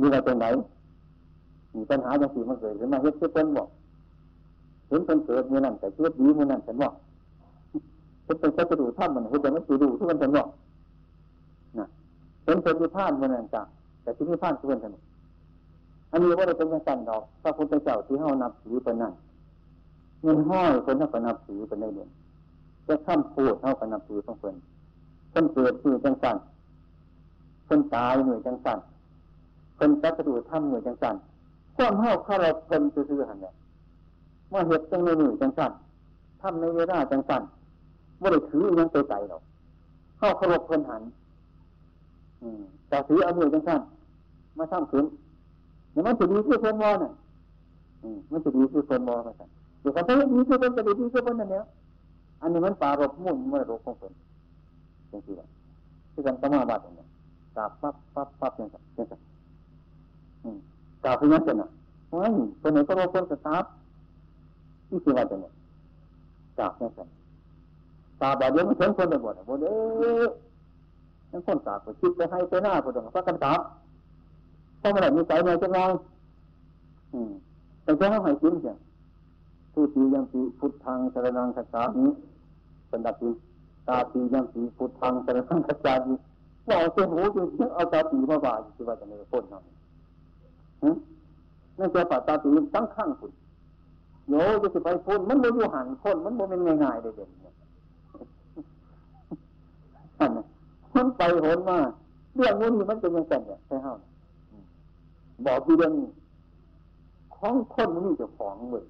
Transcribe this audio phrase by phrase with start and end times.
[0.00, 0.46] มีอะไรตรงไหน
[1.74, 3.68] มีปัญหาอย่างสี่มันเกิดขึ้นมาเฮ็ดเพื่อเป็นบอก
[4.88, 6.92] เห็นเป็นเกิดมือนั่นแต่เชื่อดีมือนั่นฉันบอก
[8.24, 10.48] เห็นเป็นกระดูกท่านมันเห็นแต่มันกระดูกทุกคนฉันบอก
[11.78, 11.86] นะ
[12.44, 13.62] เห็นเป็นมีพานมือนั่นจ้ะ
[14.02, 14.92] แต่ที่มีพานทุกคนฉัน
[16.10, 19.12] อันนี้ว่าเราเป็นยังไงดอกพระพุทธเจ้าที่เฮานับถือเป็นนั่น
[20.22, 22.10] เงินห้อยคนนับนับถือเป็นได้เด่น
[22.86, 24.56] จะข้ามพูดเท่ากับนับถือของเพิ่น
[25.32, 26.36] คนเกิดคือจังสัน
[27.68, 28.78] คนตายหน่วยจังสัน
[29.80, 31.14] คนจักระดูถ้ำหน่วยจังสัน
[31.76, 33.54] ความเท่าข้าเราเพิ่นซื่อๆหันเนี่ย
[34.52, 35.72] ว่าเหตุจังในหน่วยจังสัน
[36.40, 37.42] ทำในเวลาจังสัน
[38.20, 39.42] ว่าได้ถือยังไปใจหรอก
[40.18, 41.02] เข้าเคารพเพิ่นหัน
[42.42, 43.80] อืมแต่ถือเอาหน่วยจังสัน
[44.58, 45.04] มาทำขึ้น
[45.92, 47.12] เนี่ยมันจะดีคือคนวอน่ะ
[48.02, 49.48] อืมมันจะดีคือคนวอมาสั่น
[49.80, 51.64] เดี๋ยวเขาจะดีคือคนจะดีคือคนนั่นเนี่ย
[52.40, 54.12] อันนี้มันปารบมุ่นเมื่อรบของคน
[55.10, 57.08] จริงๆที่กันสมาบัติเนี่ย
[57.56, 59.20] กาบปั๊บปั๊บปั๊บอย่างนั้นอย่างนั้น
[61.04, 61.68] กล่าบพยัญชนะ
[62.06, 63.70] เพราะงั้นคนไหนก็รบคนสตาร์
[64.88, 65.52] ที่สิว่าจะเนี่ย
[66.58, 67.08] กาบอย่างนั้น
[68.20, 70.28] กาบแบบเดียวมันเชิญคนไปหมดหมดเอ๊ะ
[71.30, 73.60] นั่นคนกาบก็คิดไปให้ไปหน้าคนต่างก็กันกาบ
[74.78, 75.90] เพราะมันมีใจในจังเลย
[77.12, 77.30] อืม
[77.82, 78.76] แต่แค่เขาให้กินเสียง
[79.72, 82.06] ผู้ที่ยังปีพุทธังสรนังคัจฉามิ
[82.88, 83.28] เป็นดับปี
[83.88, 86.14] ตาปียังปีพุทธังสรนังคัจฉามิ
[86.68, 89.62] ว่าเอาเส้นหูจริงเอาตาปีมาบ่ายที่ว่าจะไม่พ้นเนาะ
[90.82, 93.32] นั่นจะปัตตาปีตั้งข้างคุณ
[94.28, 97.54] โยจะสิไปพ้นมันโมอยู่หันพ้นมันโมเป็นง่ายๆเด่นๆเนี่ย
[100.96, 101.78] มันไปโหนมา
[102.36, 103.92] เรื่องนี้มันเป็นยังไงเนี่ยใช่ห้า
[105.46, 105.92] บอกที่เรื่อง
[107.36, 108.84] ของคนมันมีเจ้าของเว้ย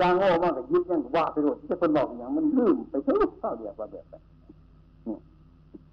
[0.00, 4.14] จางโง่มากกับยึดยังว่าไปโดดที่คนบอกอย่างมันลืมไปท่าเท่าเดียวกว่าเดียวไป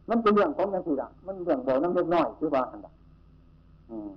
[0.10, 2.94] มันเป็นเรื่องของยังสี่ละมันเรื่องบอกน้ำเล็กน้อยคือว่าอันละ
[3.90, 4.12] อืม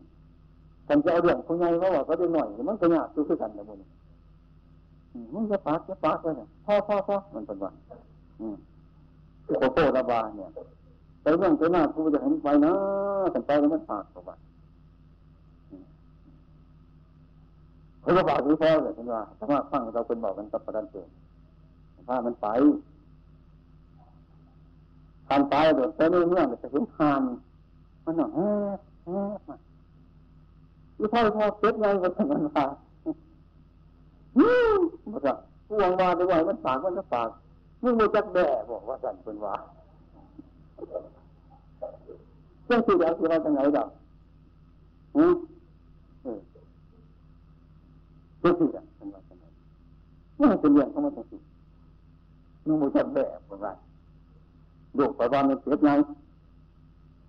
[0.89, 3.79] ฉันจะเอาเรื่องคนใหญ่เพราะว่าเขาเล็กน้อย มันก็ยากคือกันนะมึง
[5.35, 7.75] มันจะปากจะปากเลยเนี่ยพ่อพ่อพ่อมันเป็นวัน
[8.41, 8.57] อืม
[9.45, 10.51] โคโคระบาเนี่ย
[11.23, 12.73] ไปเรื่องไปหน้ากูจะเห็นไปนะ
[13.33, 14.37] ฉันไปแล้วมันปากตัวบ้า
[18.01, 21.09] เขาก็บอกที่พ่อเลยคุณว่าถ้าว่าฟังเราเป็นบอกกันกับประดันเตือน
[22.09, 22.47] ว่ามันไป
[25.29, 27.21] ทานตายโดดไปเรื่องจะเห็นทาน
[28.05, 28.49] มันหน่อยแฮ่
[29.05, 29.57] แฮ่มา
[31.03, 32.67] ที่พ่อพ่อเจ็บไงก็ทำมันว่า
[34.37, 34.47] ฮึ
[35.11, 35.37] มาจาก
[35.67, 37.29] กูวงมาด้วยมันปากมันก็ปาก
[37.83, 39.55] มึงมาจักแด่บอกว่าสั่นเป็นว่า
[42.67, 43.89] เรื่องที่แล้วที่เราจะไหนดอก
[45.17, 45.35] อืม
[48.41, 49.45] เรื่องที่ละเป็นว่าจะไหน
[50.41, 51.43] นี่เป็นเรื่องของมันจริง
[52.67, 53.73] มึงมาจักแด่บอกว่า
[54.97, 55.91] ลูไปว่ามันเจ็บไง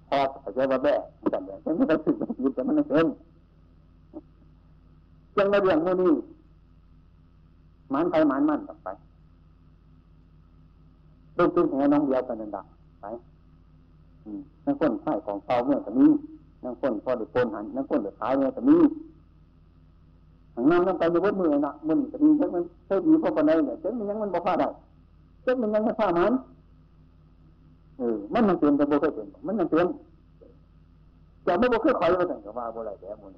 [0.09, 0.93] พอเข้าใจว่าแบ่
[1.31, 3.07] แต่นแบ่ฉันไม่ได้สึกไม่ยึดแต่มันเป็น
[5.37, 6.13] ยังไม่เรื่องโน่นนี่
[7.93, 8.87] มันไปมันมันต่อไป
[11.37, 12.65] ลูกตึ้งแหน้องเดียวกันนั่นดัก
[13.01, 13.05] ไป
[14.65, 16.05] นั่งคนไข่ของเปาเมื่อแต่มี
[16.63, 18.77] นั่งคนพอเดือดโกนหันนั่งคนเดือดขายเมื่อแต่มี
[20.53, 24.67] ทางน้ำนั่งไปอยู่บนมือนะมันจะดีจังมันเท่ดีพอคนใดเนี่ยเจ้ามันยังมันบอกว่าได้
[25.43, 26.33] เจ้ามันยังไม่ฟ้ามัน
[27.97, 29.87] เออมันมันเปลี่ยนแต่บ่เคยเปลี่ยนมันมันเปลี่ยน
[31.45, 33.31] จะไม่บ่เคยคอยมาตั้งแต่ว่าบ่ได้แต่บุญ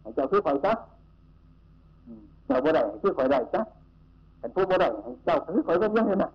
[0.00, 0.72] ให้เจ้าคือคอยซะ
[2.46, 3.60] เจ้าบ่ได้คือคอยได้ซะ
[4.38, 4.88] แต่ผู้บ่ได้
[5.24, 6.30] เจ้าคือคอยก็ยังเห็นน่ะ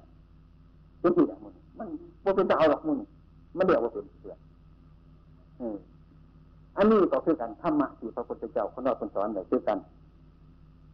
[0.99, 1.87] เป็นที่ละมุนมัน
[2.23, 2.97] บ่เป็นดาวหรอกมุน
[3.57, 4.35] มันเดียวบ่เป็นเสือ
[5.61, 5.77] ออ
[6.77, 9.77] อันนี้ก็คือการธรรมะที่พระพุทธเจ้าคนเราคนสอนได้คือกัน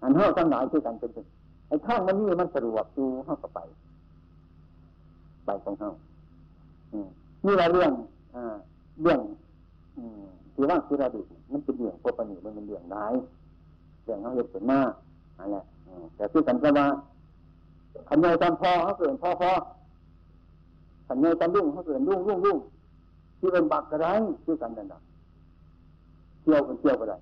[0.01, 1.11] อันเฮาทั้งหลายคือกันเป็น
[1.67, 3.59] ไอ้ทางมันนี่มันสะดวกอยู่เฮาก็ไป
[5.45, 5.89] ไปของเฮา
[7.45, 7.91] นี่เราเรื่อง
[9.01, 9.19] เรื่อง
[10.53, 11.19] ที่ว่างที่เราดู
[11.51, 13.13] มันเป็นเรื่องพวกปนิมันเป็นเรื่องร้าย
[14.09, 14.91] รื่องเขาเหตุผลมาก
[15.39, 15.57] อะไร
[16.15, 16.87] แต่ที่สันก็ว่า
[18.07, 19.51] ขันใหญ่ตอนพอเขาเกิดพอพอ
[21.07, 22.57] ขันใหญ่ตอนรุ่งเขาเกิดรุ่งรุ่งรุ่ง
[23.39, 24.05] ที่เป็นบักกระไร
[24.45, 24.99] ที่กันนั่นนะ
[26.41, 27.15] เที่ยวกันเที่ยวกันไร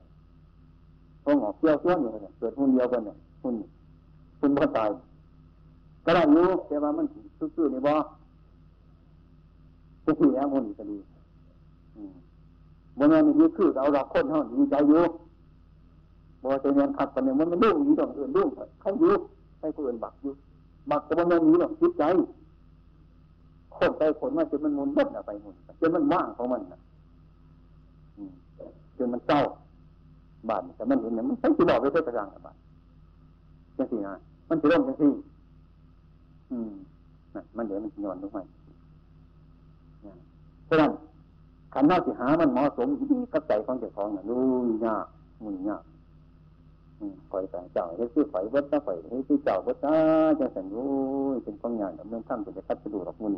[1.23, 3.56] พอหงอกเที่ยวเที่ยวอยู่กันเกิดหุ่นเดียวกันเนี่ยหุ่น
[4.39, 4.89] หุ่นบ่ตาย
[6.06, 7.06] ก็ได้อยู่แต่ว่ามัน
[7.56, 7.94] ซื่อๆในบ่
[10.06, 10.97] จะที่แล้วมันก็ดี
[12.97, 15.03] บนนั้นมีคือเราเราคนเท่าดีใจอยู่
[16.44, 18.50] บ่จะเรียนขัดกันเนี่ยมันมันรุ่งอยู่ตรงอื่นรุ่ง
[18.81, 19.13] เขาอยู่
[19.60, 20.34] ให้คนอื่นบักอยู่
[20.92, 22.04] บักแต่บนนั้นมีหรอกจิตใจ
[23.78, 26.80] คนไปคนมาจนมันมุนบดอะไปมุนจนมันว่างของมันนะ
[28.98, 29.39] จนมันเศร้า
[30.50, 32.56] บาดแต่มันเห็นเนี่ยมันใช้จีบอกไปเพื่อกระรังกับบาด
[33.78, 34.13] จังสี่นะ
[34.50, 35.12] มันจะร่มจังสี่
[36.51, 36.72] อืม
[37.57, 38.44] มันเดี๋ยวมันย้อนลงมา
[40.69, 40.92] ฉะนั้น
[41.74, 45.06] ขันน้าสิหามันเหมาะสมดีกับใจของเจ้าของน่ะนู่นยาก
[45.44, 45.84] มุ่นยาก
[47.31, 49.95] คอยแต่เจ้าเฮ้ยคือข่อยวัดนะข่อยเฮ้ยคือเจ้าวัดนะ
[50.39, 50.85] จะสันโอ้
[51.35, 53.33] ยเป็นของยากดำเนินทำเป็นคัดจะดูหรอกมุ่น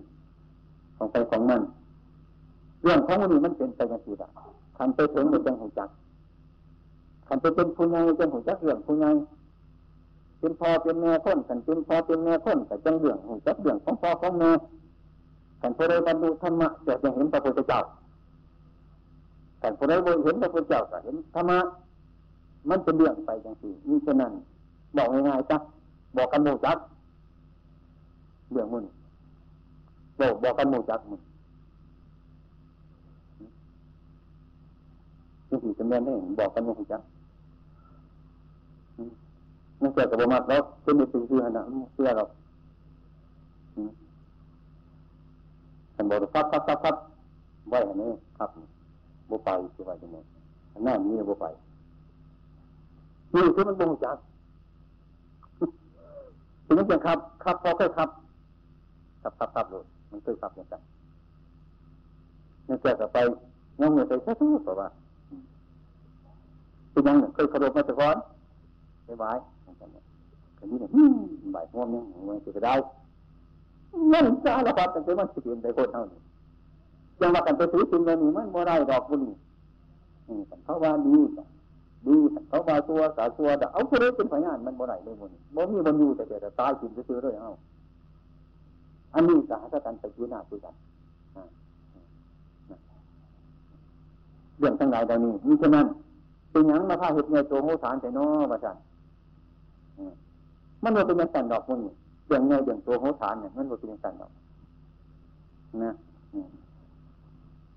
[0.98, 1.62] ของไปของมัน
[2.84, 4.30] เรื่องของมันนี่มันเป็นไปอย่างที่ละ
[4.78, 5.90] ขันไปถึงมันจังหูจัก
[7.28, 9.10] ขันไปเป็นผู้ใหญ่จังหูจักเรื่องผู้ใหญ่
[10.40, 14.52] เป็นพ่อเป็นแม่คนขันเป็นพ่อเป็นแม่คนแต่จังเรื่องหูจักเรื่องของพ่อของแม่
[15.62, 17.80] ขันพอได้บรรลุธรรมะจะจะเห็นพระพุทธเจ้า
[19.62, 21.60] ขันพอได้เห็นพระพุทธเจ้าก็เห็นธรรมะ
[22.70, 24.32] มันเป็นเรื่องไปจังสี่นี่ฉะนั้น
[24.98, 25.58] บอกง่ายๆจ้ะ
[26.18, 26.78] บอกกันหมู่จัก
[28.52, 28.86] เรื่องมึง
[30.20, 31.22] บอกบอกกันหมู่จักมึง
[35.50, 37.02] นี่คือจะแม่นให้บอกกันหมู่จัก
[39.82, 42.24] มันเกิดกับบ่มากแล้วเป็นในสิ่งที่ขนาดเชื่อเรา
[45.96, 46.96] ฉันบอกฟับฟับฟับฟับ
[47.70, 48.50] ไว้อันนี้ครับ
[49.30, 50.18] บ่ไปคือว่าจังไง
[50.84, 51.46] หน้านี้บ่ไป
[53.36, 54.18] นี่คือมันบ่งจัก
[56.66, 58.10] ถึงจะครับ ครับพอเคยครับ
[59.22, 60.82] ครับครับครับเลยมันเคยครับอย่างนั้น
[62.68, 63.18] นี่เกิดกับไป
[63.82, 64.90] ยังไม่เคยใช้ทุกข์ว่า
[66.92, 68.16] เป็นยังเคยขรบมาแต่ก่อน
[69.06, 69.32] ไปไหว้
[70.58, 70.92] กันนี้เนี่ย
[71.56, 72.74] บ่ายหัวมันมันจะได้
[74.10, 76.20] เงินสารพัดตั้งแต่มันสิเปลี่ยนไปคนเท่านี้
[77.22, 79.36] ยังว่ากันไปซื้อสิ่งเหล่านี้มันบ่ได้ดอกบุญนี่
[80.64, 81.16] เขาว่าดี
[82.08, 82.16] ดี
[82.50, 87.50] เขาว่าตัวสาตัวแต่เอาคนนี้เป็นพยานมันบ่ได้เลยบุญบ่มีบุญอยู่แต่แต่ตายกินซื้อเลยเอา
[89.14, 90.74] อันนี้สาธกันไปยืนหน้าคุยกัน
[94.58, 95.86] เรื่องทั้งหลายเหล่านี้มีฉะนั้น
[96.52, 98.78] เป็นยังมาพาเหตุในตัวโมฐานแต่นอว่าจัน
[100.84, 101.80] มันว่าเป็นยังสันดอกมัน
[102.30, 104.32] อย่างไงอย่างตัวโหฐานเนี่ยมันว่าเป็นยังสันดอก
[105.84, 105.94] นะ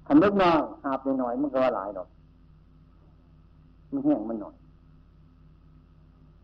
[0.07, 2.09] คันเล็กน้อยหาบหน่อยมันก็ว่าหลายดอก
[3.93, 4.55] มันแห้งมันหน่อย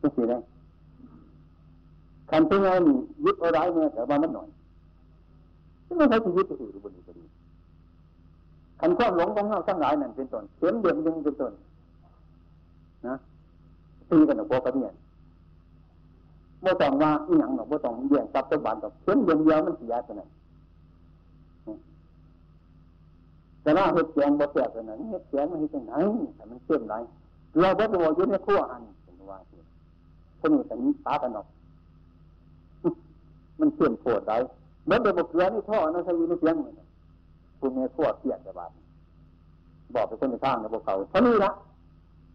[0.01, 0.39] ก็สิได้
[2.31, 4.49] คันเป็นไงนี่ยึดเอาไรเนี่ยแต่ว่ามันหน่อย
[5.85, 7.25] ที่ไมันใช้ชีวิตจะถือบนนี้ก็ดี
[8.81, 11.53] คันความหลงของเราทั้งหลายนั่นเป็นต้นเข็มเดือดยังเป็นต้น
[13.07, 13.15] นะ
[14.11, 14.95] ตีกันหนอกกันเนี่ย
[16.65, 20.29] บ่ต้องว่าอีหยังหรอกบ่ต้องเบี่ยงจับตัวบานดอกเข็มเดียวเดียวมันเสียตัวนั้น
[23.63, 25.93] แต่ว่าเห็ดแกงบ่แตกตัวนั้นเห็ดแกงมันเห็ดจังไหน
[26.37, 26.95] แต่มันเข้มไร
[27.61, 29.57] เราบ่ไปบอกอยู่ในขั้วอันเป็นว่าสิ
[30.41, 31.47] คนนี้แต่นี้ปากันดอก
[33.61, 34.33] มันเข้มโผดไร
[34.87, 36.57] เมื่อเดี๋ยวบอกเกลือนี่ท่อนั่นใช้ยู่ในเสียง
[37.61, 38.71] คุณเมียขั้วเกลียดแต่บาด
[39.95, 41.51] บอกไปคนในข้างในพวกเขาเท่านี้ละ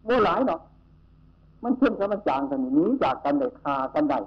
[0.05, 0.59] โม่หลายเนาะ
[1.63, 4.19] มันเข้มกับมันจางกันนี้จากกันได้คากันได้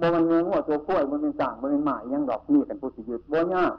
[0.00, 3.74] บ่มันเงี้ยว่าตัวกล้วยมันเป็นจางมันเป็นหมายยังดอกนี่กันผู้สิยุดบ่ยาก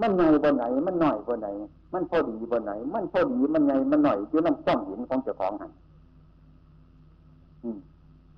[0.00, 1.48] มันใหญ่บนไหน มันหน่อยบนไหน
[1.92, 5.70] มันพอดีบนไหน มันพอดีมันใหญ่มันหน่อยอยู่น้ำต้องเห็นของเจ้าของหัน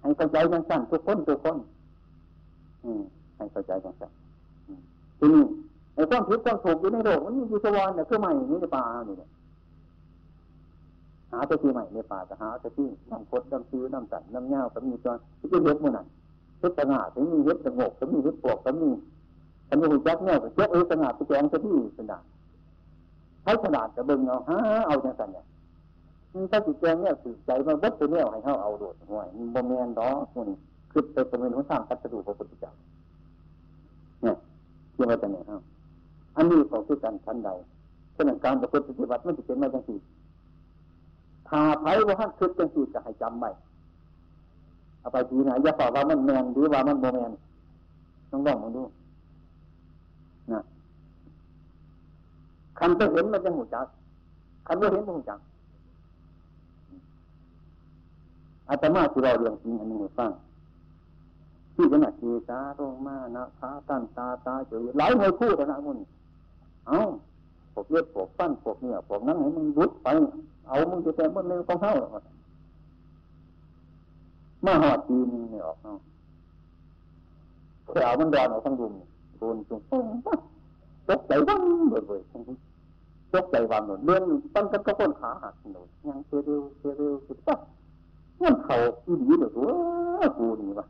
[0.01, 1.57] ให้เข้าใจกันสั้นทุกคนทุกคน
[3.37, 4.11] ให้เข้าใจกันสั้น
[5.19, 5.45] ทีนี้
[5.95, 9.29] ไอ้ความผิดความถูกอยู่ในโลกมันมีอยู่สวรรค์เนี่ยคือใหม่นี่ในป่าเนี่ย
[11.33, 16.07] หาต่ที่ใหม่ในป่าจะหาต่ที่น้ำคดน้ำซื้อน้ำสันน้ำเงาก็มีจอนที่เป็นเห็ดมันนั่น
[16.59, 18.77] เห็ดตะงาถึงมีเห็ดตะงกถึงมีเห็ดปวกถึง
[19.71, 22.25] มีอันนี้หุ่นจักเนี่ยเจ้าเอ้ตะงาไปแกงจะที่สนาน
[23.43, 24.57] ใช้ขนาดจะเบิ่งเอาฮะ
[24.87, 25.45] เอาจังสันเนี่ย
[26.51, 30.49] ถ้าจิตแกงเนี่ยสื่อใจมันวัดตัวเนี่ยให้เขาเอาโดดห่วยมันบ่แมนดอกมัน
[30.91, 32.73] คือไปประเมินหัวสร้างพัสดุพระพุทธเจ้า
[34.23, 34.37] เนี่ย
[34.95, 35.61] เกี่ยวกับจังเนี่ยครับ
[36.37, 37.51] อันนี้ของคือการชั้นใด
[38.17, 39.99] ฉะนั้นการประพฤติปฏิบัติมันจะเป็นมาจังสี่
[41.49, 43.51] ถ้าไผ่ว่าท่านคิดจังสี่จะให้จำไว้
[45.01, 47.33] เอาไปทีไหนอย่าบอกว่ามันแมนหรือว่ามันโมแมน
[48.31, 48.83] ต้องลองมาดู
[50.53, 50.63] นะ
[52.79, 53.87] คันไปเห็นมันจะหูจัก
[54.67, 55.41] คันไม่เห็นมันหูจัก
[58.69, 60.31] อาตมาที่เราเรียนจริงอันนี้ให้ฟัง
[61.75, 65.99] ที่ขนาดทีตาโรมานะขาตันตาตาเฉยหลายมวยคู่แต่นะมุน
[66.87, 66.99] เอ้า
[67.73, 70.07] พวกเลือดพวกฟันพวกเนื้อพวกนั้นให้มันรุดไป
[70.69, 72.09] เอามึงจะแต่มันเร็วของเขาหรอ
[74.65, 75.99] มาหอดปีนนี่ออกเนาะ
[77.87, 78.93] แขวมันดอนออกทั้งรุม
[79.41, 80.07] โดนจงปง
[81.09, 82.21] ตกใจวังเบื่อเบื่อ
[83.33, 84.23] ตกใจวังหนุนเรื่อง
[84.55, 87.59] ตั้งกันก็คนขาหักหนุนยังเสียเร็วเสียเร็วสุดปั๊บ
[88.43, 89.51] มันเข่าอีหลีเลย
[90.21, 90.87] ว่ากูนี่วะ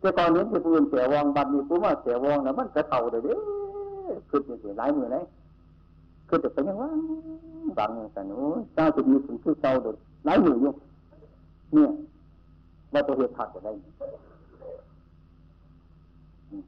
[0.00, 3.34] แต่ตอนนี้ที่ปืนเสียวองบัดนี้กูว่าเสียวองนะมันกระเข่าเลยเด้
[4.28, 5.24] คือเสียหลายมือเลย
[6.28, 6.90] คือจะเป็นยังว่า
[7.78, 8.38] บางแต่หนู
[8.74, 10.72] เจ้าจะดีถึงคือเจ้าโดดหลายมืออยู่
[11.72, 11.90] เนี่ย
[12.92, 13.72] ว่าตัวเหตุผัดจะได้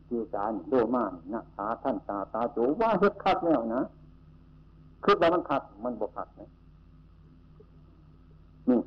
[0.09, 3.83] กีสารโดมานะตาท่านตาตาโจว่าเฮ็ดคัดแล้วนะ
[5.05, 6.49] คือว่ามันคัดมันบกคัดนะ
[8.69, 8.79] นี่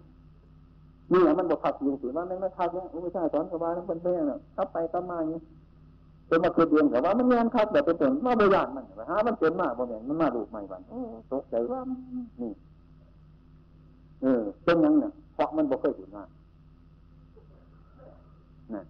[1.11, 5.41] นี่แหละมันบกคัดอยู่สิว่ามันไม่คัดเนี่ยไม่ใช่สอนสบายมันเป็นเพื่อนทับไปทับมาอย่างนี้
[6.27, 10.81] เป็นมาคือเดือนแต่ว่ามันงานคัดแบบเป็นเป็นมาบริยานมันหามันเป็นมากบ่เนี่ยมันมาดูใหม่บัน
[11.31, 11.79] ตกใจว่า
[12.41, 12.51] นี่
[14.21, 16.23] เออเป็นยังเนี่ยเพราะมันบ่เคยถึงมา
[18.73, 18.83] นะ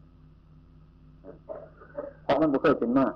[2.25, 3.13] เพราะมันบ่เคยเป็นมาก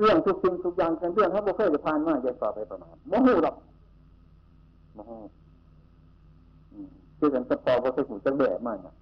[0.00, 3.54] เรื่องทุกสิ่งทุกอย่างเป็นเรื่องเขาบ่เคยจะผ่านมาจะต่อไปประมาณโมโหหรอก
[4.94, 5.12] โมโห
[7.18, 8.94] คือกันตะปอบ่เคยหูจักแบะมากนะ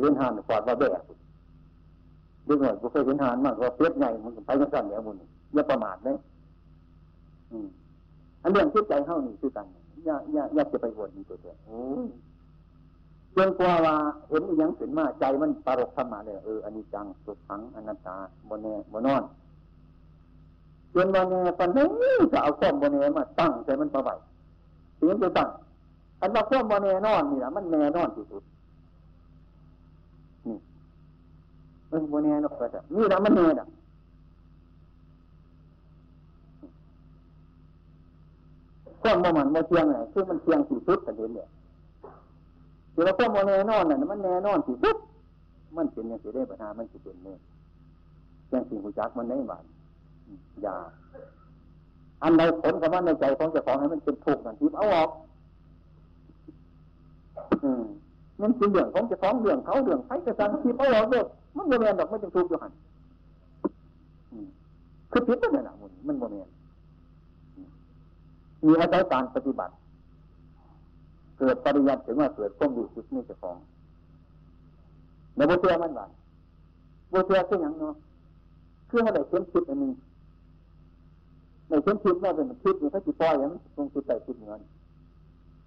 [0.00, 1.02] เรียนหานกวาดว่าแบะ
[2.44, 5.16] เรื่องหน่อยบ่เคยเห็นหานมากว่าเปียกใหญ่มันไปยังสั่นแล้วมุน
[5.54, 6.16] อย่าประมาทเลย
[8.42, 9.66] อันเรื่องคิดใจเข้านี่คือกัน
[10.06, 11.78] อย่าอย่าอย่าจะไปหวนนี่ตัวเดียวโอ้
[13.38, 13.96] จนกว่าว่า
[14.28, 18.16] เห็นอย่างขึ้นมาใจมันปรกธรรมาเลยเอออันนี้จังสุดทังอนัตตา
[18.48, 19.22] บนเนบนนอน
[20.94, 21.86] จนบนเนปันนี้
[22.32, 24.14] จะเอาข้อมบนเน่มาตั้งใจมันประไว้
[24.98, 25.48] ถึงจะตั้ง
[26.20, 28.42] อันว่าข้อมบนเน่นอนนี่แหละมันแน่นอนที่สุด
[30.46, 30.56] นี่
[31.90, 33.66] มันบนเนนอกจากนี่แหละมันแน่น่ะ
[39.02, 41.48] ข้อมบ่มันบ่เทียงไงคือมันเทียงที่สุดกันเด่นเนี่ย
[42.98, 44.96] ที่เราความแน่นอนน่ะมันแน่นอนที่สุด
[45.76, 47.38] มันเป็นอย่างที่ได้ปัญหามันจะเป็นเนี่ย
[48.50, 49.64] อย่างสิ่งหูจักมันในบ้าน
[50.62, 50.76] อย่า
[52.22, 55.10] อันใดผลกับว่าในใจของเจ้าของให้มันเป็นทุกข์นั่นทิพเอาออก
[57.62, 57.82] อืม
[58.42, 61.24] มันเป็นเรื่องของเจ้าของเรื่องเขาเรื่องใครกระสังทิพเอาออกเด้อ
[61.56, 62.72] มันโมเมนดอกมันจะทุกข์อยู่หัน
[65.12, 66.48] คือผิดนั่นแหละมันมันโมเมน
[68.64, 69.72] มีอาศัยการปฏิบัติ
[71.38, 73.58] เกิดปริยัติถึงว่าเกิดความรู้สึกนี่จะฟ้อง
[75.36, 76.06] ในโบเทียมันว่า
[77.10, 77.94] โบเทียคืออย่างเนาะ
[78.90, 79.92] คือเขาได้เข็มคิดอันนึง
[81.68, 84.60] ในเข็มคิดว่าเป็นคิดนี่เขาจิตปล่อยอย่างมันตรงคิดใส่คิดเงิน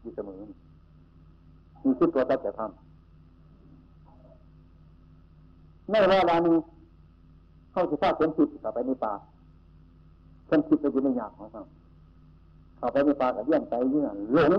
[0.01, 0.39] อยู่เสมอ
[1.83, 2.71] มีคิดตัวแต่ทำ
[5.89, 6.55] ในเวลานี้
[7.71, 9.13] เขาจะฟาดเข็มคิดเข้าไปในป่า
[10.47, 11.61] เข็มคิดไปอยู่ในยามของเขา
[12.77, 14.51] เข้าไปในป่ากับเยี่ยนไปเยื่อหลง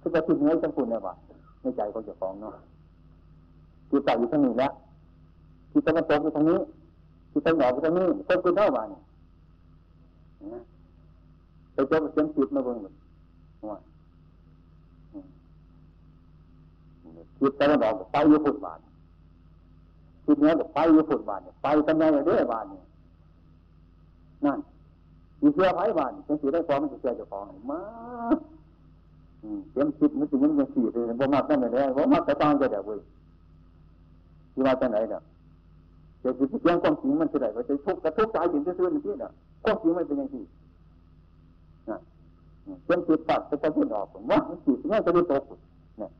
[0.00, 1.14] คือจะคิดเนื้อจังคุณเนี่ยว่า
[1.60, 2.52] ในใจของเจ้องเนาะ
[3.90, 4.72] จิตใจอยู่ทางนี้แล้ว
[5.72, 6.58] จิตตะวันตกอยู่ทางนี้
[7.32, 8.88] จิตตะวันออกอยู่ทางนี้คนคุณเท่าบ้าน
[11.72, 12.92] ไปเจอเสียงจิตมาเบิ่งเลย
[13.70, 13.78] ว่า
[17.40, 18.78] จิตตะวันออกไปอยู่ฟุตบาท
[20.26, 22.84] จิตเนื้อก็ไปอยู่ฟุตบาทไปกันไงเด้อบานเนี่ย
[24.44, 24.58] นั่น
[25.42, 27.80] มีเชื่อไผ่บานเป็นสีได้ความมันจะเชื่อจ้าของมา
[29.70, 33.00] เสียงคิดมันจะยังยังสี่เลยบ่มากนั่นเลยบ่มากแต่ต้องจะเดี๋ยวเว้ย
[34.52, 35.20] ที่ว่าจะไหนเนี่ย
[36.20, 39.30] เดี๋ยวคิดเสียงความจริงมันจะไหนว่าจะทุกข์กระทุกข์ใจถึงจะซื้อมันที่เนี่ย
[39.64, 40.42] ความจริงไม่เป็นอย่างที่
[41.90, 41.98] นะ
[42.84, 45.42] เสียงคิดปัดจะจะขึ้นออกผมว่ามันคิดเนี่ยจะได้ตก
[45.98, 46.10] เนี่ย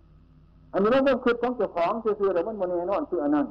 [0.73, 3.47] อันนี้มันเป็นคิดของเจ้าของซื้อๆแต่มันโมเนนอนคืออันนั้น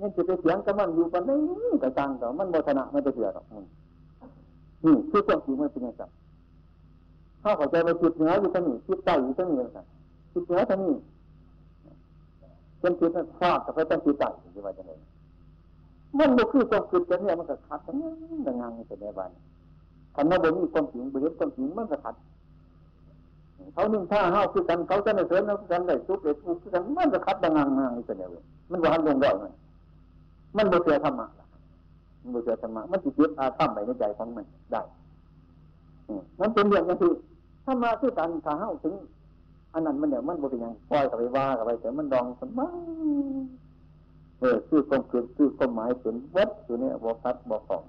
[0.00, 1.38] นี่จะไปเสียงกับมันอยู่ปันนี้
[1.82, 3.64] กระจังแต่มันโมชนะม่ได้เสียหรอกมึง
[4.84, 6.02] นี่คือความจริงมันเป็นอย่างไร
[7.40, 9.84] เข้าเข้าใจไปจิตเหนืออยู่ที่นี่จิตใต้อยู่ที่นี่นะครับ
[10.32, 10.94] จิตเหนือที่นี่
[12.80, 14.92] เป็นจิตนั้นฟาดกับไปตั้งจิตใต้ที่ว่าจะไหน
[16.18, 18.14] มันบ่คือความคิดกันเนี่ยมันก็ขัดทั้งนั้น
[18.46, 19.30] ทั้งงานในในบ้าน
[20.14, 22.14] คันว่าบ่มีความจริงบ่เห็นความจริงมันก็ขัด
[23.74, 28.22] เขานึ่งท่าห้าวคือกันเขาจะในเสริมกันได้สุขได้ทุกคือกันมันก็ขัดดังงานงานในใน
[28.70, 29.52] มันว่าลงได้มัน
[30.56, 31.26] มันบ่เสียธรรมะ
[32.22, 34.82] มันบ่เสียธรรมะมันจิตยึดอาธรรมไปในใจของมันได้
[36.40, 37.10] มันเป็นเรื่องอย่างที่
[37.64, 38.94] ถ้ามาคือการขาเข้าถึง
[39.72, 42.74] อันนั้นมันเนี่ยมันบริยังปล่อยกับไปว่ากับไปแต่มันดองสมัง
[44.40, 47.82] เออคือความคิดคือความหมายเป็นวัดอยู่เนี่ยบอกคัดบอกของ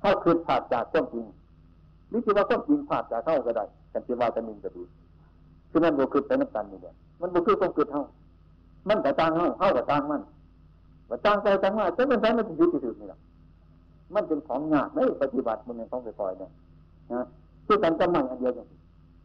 [0.00, 1.24] เข้าคืนผ่าจากความจริง
[2.12, 4.82] วิธีว่าความจริงผ่าจากเข้าก็ได้กันที่ว่ากันนึงก็ดี
[5.70, 8.04] คือมันบวคือไปนับกันนี่เนี่ยมันบวคือความคิดเข้า
[8.88, 10.22] มันแต่ต่างเข้าเข้ากับต่างมัน
[11.08, 13.18] ว่าต่างใจต่างมาจะเป็นใจมันจะยึดที่ถือนี่แหละ
[14.14, 16.50] มันเป็นของงานไม่ปฏิบัติมันเป็นของปล่อยเนี่ย
[17.12, 17.26] นะ
[17.70, 18.66] คือกันจะมันอันเดียวกัน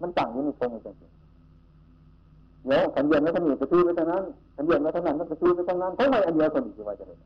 [0.02, 4.24] มันต่างอยู่ในทรงกันเดี๋ยวขันเย็นแล้วขันหนีไปซื้อไปทางนั้น
[4.56, 7.18] ขันเย็นแล้วทางนั้นมันไปซื้อไปทางนั้นเขาไม่อันเดียวกันอีกว่าจะเลย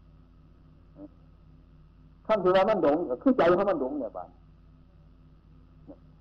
[2.27, 4.29] ขั้นที่ว่ามันหลงคือใจเขามันหลงเนี่ยบ้าน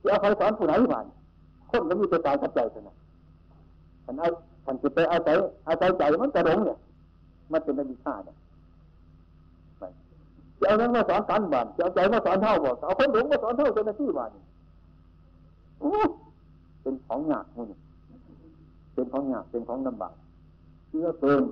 [0.02, 1.06] จะเอาใครสอนผู้ไหนบ้าน
[1.70, 2.96] คนก็มีตัวตายกับใจเท่านั้น
[4.04, 4.28] ขันเอา
[4.66, 5.28] ขันจิตไปเอาใจ
[5.64, 6.78] เอาใจใจมันจะหลงเนี่ย
[7.52, 8.36] มันเป็นอวิชชาเนี่ย
[10.60, 17.70] จะเอานั้นมาสอนกันบ้านจะเอาใจมาสอนเท่าบ่เอาคนหลงมาสอนเท่าเจ้าหน้าที่บ้านเเป็นของหยาบมุน
[18.94, 20.14] เป็นของหยาบเป็นของลำบาก
[20.88, 21.42] เชื่อเกิน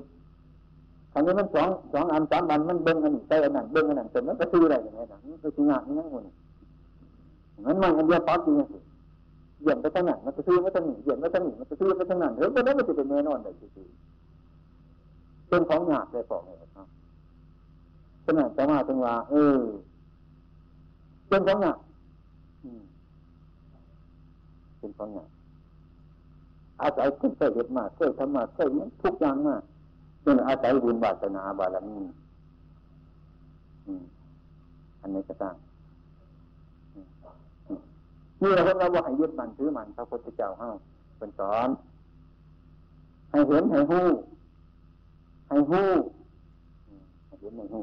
[1.12, 6.24] อันนี้มันสองสองอันสามอันมันเบิ้งอันนี้ใส่อันนั้นเบิ้งอันนั้นจนมันก็ซื้ออะไรอย่างเงี้ยนะมันก็ซื้องานนี่นั่งมัน
[7.64, 8.78] มันมันอันเดียวปั๊บจริงสิ
[9.60, 13.88] เหยียบไปทางนั้นมันจะซื้อไปทางนี้เหยียบไปทางนี้มันจะซื้อไปทางนั้นเฮ้ยเพราะนั้นมันจะเป็นแน่นอนเลยสิง
[15.48, 16.86] เป็นของหยาบเลยบอกเลยครับ
[18.24, 19.58] ขนาดจะมาจังว่าเออ
[21.28, 21.78] เป็นของหยาบ
[24.86, 25.30] เป็นของหยาบ
[26.82, 29.56] อาศัยเคยเห็นมาเคยทำมาเคยนี้ทุกอย่างมา
[30.22, 31.98] เป็นอาศัยบุญบาสนาบารมี
[35.00, 35.54] อันนี้ก็ตั้ง
[38.42, 40.68] นี่เราเราว่าให้ยึดมันถือมันพระพุทธเจ้าเฮา
[41.18, 41.68] เป็นสอน
[43.30, 44.06] ให้เห็นให้หู้
[45.48, 45.88] ให้หู้
[47.26, 47.82] ให้เห็นให้หู้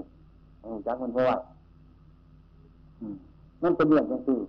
[0.59, 1.37] ให้หู้จักมันเพราะว่า
[3.63, 4.39] มันเป็นเรื่องจังซี่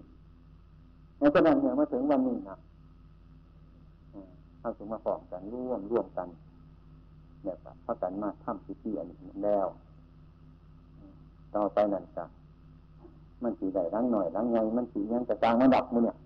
[1.25, 2.57] ในขณะเนี่ยมาถึงวันนี้นะ
[4.61, 6.28] เราถึงมาฟองกันร่วมร่วมกัน
[7.43, 9.66] เนี่ยครับพระกันมาทำพิธีอันนี้แล้ว
[11.54, 12.25] ต่อไปนั่นจ้ะ
[13.43, 16.16] มันสีได้รังหน่อยรังไงมันสียังกระจางมันดับมือเนี่ย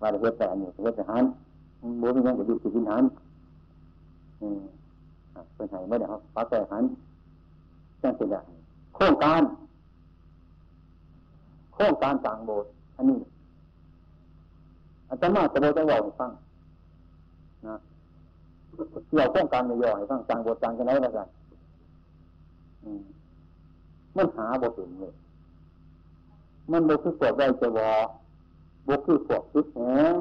[0.00, 1.24] ว่าเฮ็ดแต่อันนี้เฮ็ดแต่หัน
[2.00, 3.04] บัวมียังกระดูสินหัน
[4.40, 4.60] อืม
[5.54, 6.84] เป็นไงไม่ได้ครับฟ้าแต่หัน
[8.02, 8.40] จังสิได้
[8.94, 9.42] โครงการ
[11.74, 13.18] โครงการต่างโบสถ์อันนี้
[15.08, 16.30] อาจารย์มาจะโบสถ์จะบอกให้ฟัง
[17.66, 17.76] นะ
[19.08, 21.28] เกี่ยวข้องการในย่อให้ฟังจังบทจังกันไหนล้วกัน
[24.16, 25.14] มันหาบทถึงเลย
[26.70, 27.90] มันบทคือปวดได้จะวอ
[28.88, 29.78] บทคือปวดคิดแห
[30.10, 30.12] ง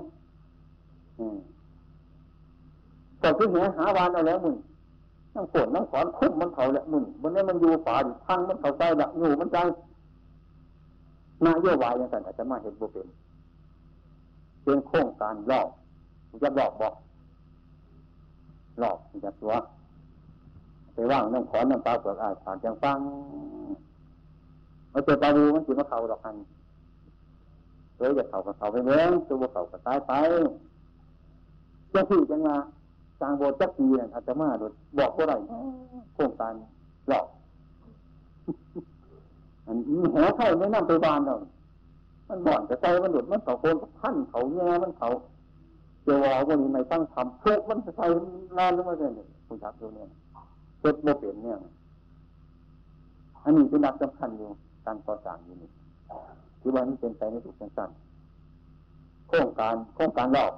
[3.22, 4.56] ปวดคิดแหงหาวานเอาแล้วมึง
[5.34, 9.58] น้ำฝนน้ำขอนคุ้มมันเผาแล้วมึงมันนี้มันอยู่ฝาอยู่พังมันเผาใจละอยู่มันใจ
[11.46, 13.08] นาโยบายอย่างนั้นอาจจะมาเห็นบุเป็น
[14.66, 15.70] เป็นโครงการลอก
[16.44, 16.94] จะบอกบอก
[18.80, 19.54] หลอกจากตัว
[20.94, 23.00] ไปว่างน้ำขอนน้ำตาเปลือกอาผ่านจังฟัง
[24.94, 26.36] มาเจอตาดูมันจีมาเขาดอกกัน
[27.98, 30.14] เฮ้ยจะเขากับเขาไปเมืองตัวเขากับตายไป
[31.94, 32.56] จ้าที่จังมา
[33.20, 34.66] สร้างโบสถ์จักปีอาจจะมาดู
[34.98, 35.34] บอกว่าไร
[36.14, 36.54] โครงการ
[37.10, 37.26] หลอก
[39.66, 41.36] อันนี้หัวไข่ไม่นั่งไปบานเรา
[42.30, 45.10] มันบ่อนจะใจมันหลุดมันเขาโคนพันเขาแง่มันเขา
[46.04, 48.06] เจ้าวอวันนี้ไม่ตั้งทำทุกมันจะใส่
[48.58, 50.08] นานหรือไม่เนี่ยคุณชักดูเนี่ย
[50.80, 51.58] เกิดโมเป็นเนี่ย
[53.44, 54.50] อันนี้เป็นนักสำคัญอยู่
[54.86, 55.70] การก่อสร้างอยู่นี่
[56.60, 57.90] ที่ว่านี่เป็นไปในทุกสั้น
[59.28, 60.54] โครงการโครงการหลอก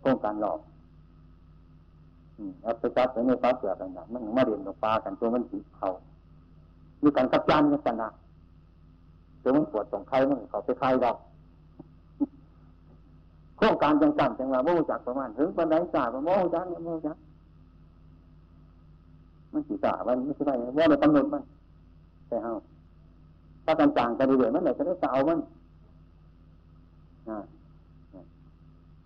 [0.00, 0.60] โครงการหลอก
[2.62, 5.88] เอาไปจับในฟ้าเสือกันนะมันมาเรียนกับปลากันตัวมันสีเขา
[7.02, 8.10] มีการขับยันกันนะ
[9.44, 11.16] ตัวมันปวดตรงไข่มันเขาไปไข่ดอก
[13.56, 17.16] โครงการจังจังจังว่าโมจักประมาณถึงปันไดจ่าประโมจักโมจัก
[19.52, 21.42] มันสีจ่าวันไม่ใช่ไหมว่าเรากำหนดมัน
[22.28, 22.52] แต่เฮา
[23.64, 25.38] ถ้ากันจางกันเรื่อยมันไหนจะได้สาวมัน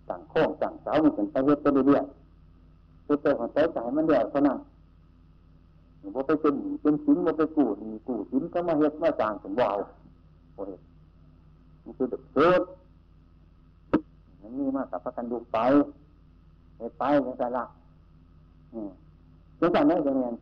[0.09, 2.03] ต่างโค้งต่างสาวมันเป็นไปเรื่อยไปเรื่อย
[3.05, 4.57] ตัวเตของใจใจมันเดียวเท่านั้น
[6.15, 9.69] ว่าไปเป็นหนีเป็นสินว่าไปกู้หนีกู้สินก็มาเฮ็ดมาจางถึงว่า
[10.59, 10.79] วโอ้ย
[11.83, 12.61] มันคือเด็กเกิด
[14.41, 15.57] มันมีมากกับพระกันดูไป
[16.77, 17.65] ไปไปยังไงล่ะ
[18.73, 18.89] อืม
[19.61, 20.35] ยังไงไม่จะเงียน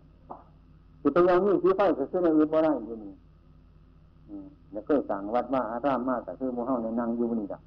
[1.01, 3.13] จิตยังมีที่ไฟก็คือในอื่นบ่ได้อยู่นี่
[4.29, 7.59] อืมแล้วก็สั่งวัดมาอารามมากแต่คือมูเฮาในนั่งอยู่นี่จ้ะ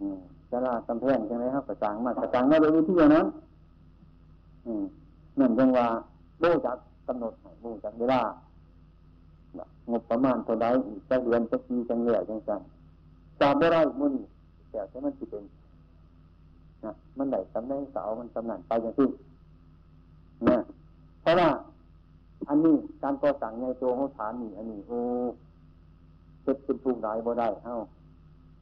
[0.00, 0.18] อืม
[0.50, 3.26] จะลากำแพงใช่ไหมครับกระจังมากกระจังมาโดยวิธีนั้น
[4.66, 4.84] อืม
[5.38, 5.86] นั่นจังว่า
[6.40, 8.20] โบจักกำหนดโบจักเวลา
[9.90, 12.60] งบประมาณเท่าใดอีกจะเดือนจะปีจังเหนื่อยจังจัง
[13.40, 14.12] จำไม่ได้มุ่น
[14.70, 15.44] แต่ที่มันจะเป็น
[16.84, 19.08] นะมันไหนตำแหน่งสาวมันตำแหน่งไปอย่างที่
[20.48, 20.58] นะ
[21.22, 21.48] เพราะว่า
[22.48, 24.98] อันนี้การก่อสร้างในตัวของฐานนี่อันนี้โอ้
[26.42, 27.76] เป็นเป็นภูมิหลายบ่ได้เอ้า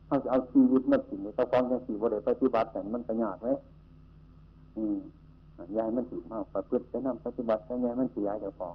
[0.06, 3.48] เขาจะเอาชีวิตมาถึงในตะฟองยังสี่บ่ได้ปฏิบัติแต่มันประหยัดไหม
[4.76, 4.98] อืม
[5.76, 8.74] ยายมันถือมากประพฤติไปนำปฏิบัติแต่ยายมันเสียเจ้าของ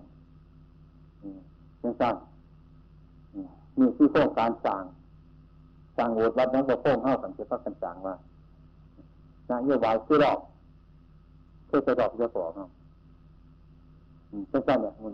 [1.21, 1.39] อืม
[1.83, 2.15] ยังสร้าง
[3.79, 4.83] นี่คือโครงการสร้าง
[5.97, 8.15] สร้างโอดวัดน้องบะโค้งเข้ากันเจ้าพักกันจางว่า
[9.49, 10.39] นโยบายคือรอบ
[11.67, 12.69] เพื่อจะดอกจะบอกเนาะ
[14.51, 15.13] จังสันเนี่ยมัน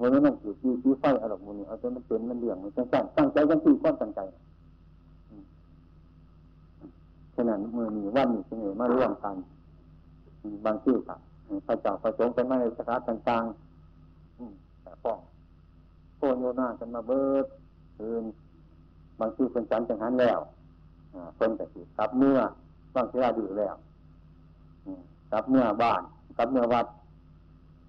[0.00, 4.20] วันนี้มันอยู่ที่ที่ไฟอารมณ์มันเอาจมันเป็นมันเลี่ยงมันจังสันตั้งใจกันที่ความตั้งใจ
[7.34, 9.36] ฉะนั้นมือมีวันนี้เสนอมาร่วมกัน
[10.64, 11.20] บางที่ครับ
[11.66, 15.18] พระเจ้าประสงค์เป็นมาในสถานต่างๆแต่ป้อง
[16.16, 17.46] โคโยนากันมาเบิด
[17.96, 18.24] คืน
[19.18, 20.38] บางที่เป็นจันจังหันแล้ว
[21.38, 22.38] คนแต่สิครับเมื่อ
[22.94, 23.74] บางทีเราดูแล้ว
[25.30, 26.02] ครับเมื่อบ้าน
[26.36, 26.86] กับเนื้อวัด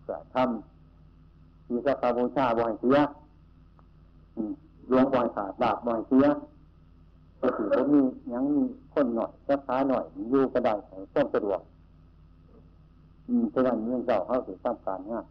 [0.05, 2.97] เกิดทำมีสักการบูชาบ่อยเสีย
[4.87, 6.25] หลวงบ่อยขาดบาปบ่อยเสีย
[7.41, 8.01] ก็ถือว่ามี
[8.33, 8.61] ยังมี
[8.93, 10.73] คนหน่อยสักขาหน่อยอยู่ก็ได้
[11.13, 11.59] ต้นสะดวก
[13.27, 15.25] อืมฉะนั้นเรื่องเจ้าเขาถือสร้างการงาน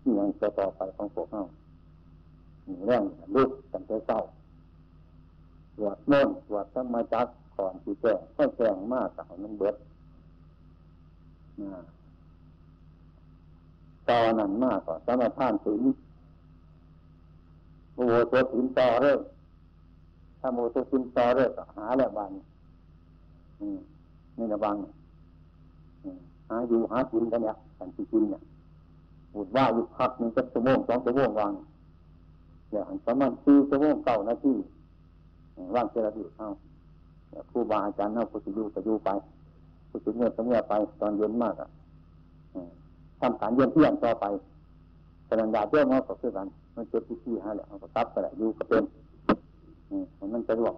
[0.00, 1.42] ที่ยังจะต่อไปของพวกเขา
[2.84, 3.04] เรื่อง
[3.34, 4.20] ลุกตั้งแต่เศร้า
[5.76, 7.26] ตรวจโน่นตรวจสมาจัก
[7.56, 9.76] ก่อนที่แจ้งก็แจ้งมากแต่มันเบิด
[14.08, 15.82] ต่อนั้นมากกว่าสมาทานศีล
[17.94, 19.18] โมโหตัวศีลต่อเรื่อ
[20.40, 22.30] ถ้าโมโหตัวศีลต่อเรื่อก็หาแล้วบาน
[24.36, 24.76] นี่ระวัง
[26.48, 28.42] หาอยู่หากินกันเนี่ยกันที่กินเนี่ย
[29.34, 31.52] บุดว่าอยู่พักหนึ่งก็ชั่วโมงสองชั่วโมงวาง
[32.72, 34.54] อย่างประมาณสี่ชั่วโมงเก้านาที
[35.74, 36.48] ว่างเจริญอยู่เท่า
[37.50, 39.10] ครูบาอาจารย์เอาผู้สิยูก็ยูไป
[39.88, 41.68] ผู้สิเงียบก็เงียบไป ตอนเย็นมากอะ
[43.20, 44.24] ทำการเยี่ยมเยี่ยมต่อไป
[45.28, 48.84] กำลังดาเยี่ยมเขาก็คือกัน มันเจ็บที่ที่ฮะแหละเขาก็ตับไปแหละยูก็เป็น
[49.90, 50.74] อืมมันจะรวก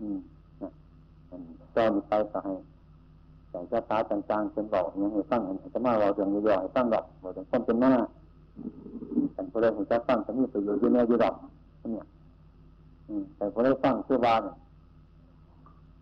[0.00, 0.18] อืม
[0.62, 0.70] นะ
[1.76, 2.54] ตอนไปก็ให้
[3.50, 5.40] แต่จะตาจางๆเป็นบอกยังให้ฟัง
[5.74, 7.92] จะมาเราเรื่องย่อยๆฟังดอกบอกถึงคนเป็นหน้า
[9.62, 11.34] แต่พอเราจะฟังจะมีประโยชน์อยู่ในยุดอก
[11.92, 12.06] เนี่ย
[13.36, 14.54] แต่พอได้ฟังคือว่าเนี่ย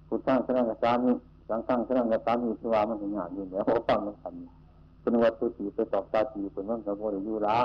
[0.06, 1.12] ผู้สร้างสร้างกระสามี
[1.48, 7.58] สังสร้างสร้างกระสามีคือว่ามันเป็นงานอยู่แล้วพอฟังมันทำเป็นวัตถุสีไปตอบตาสีเป็นว่ากระโมยอยู่ละ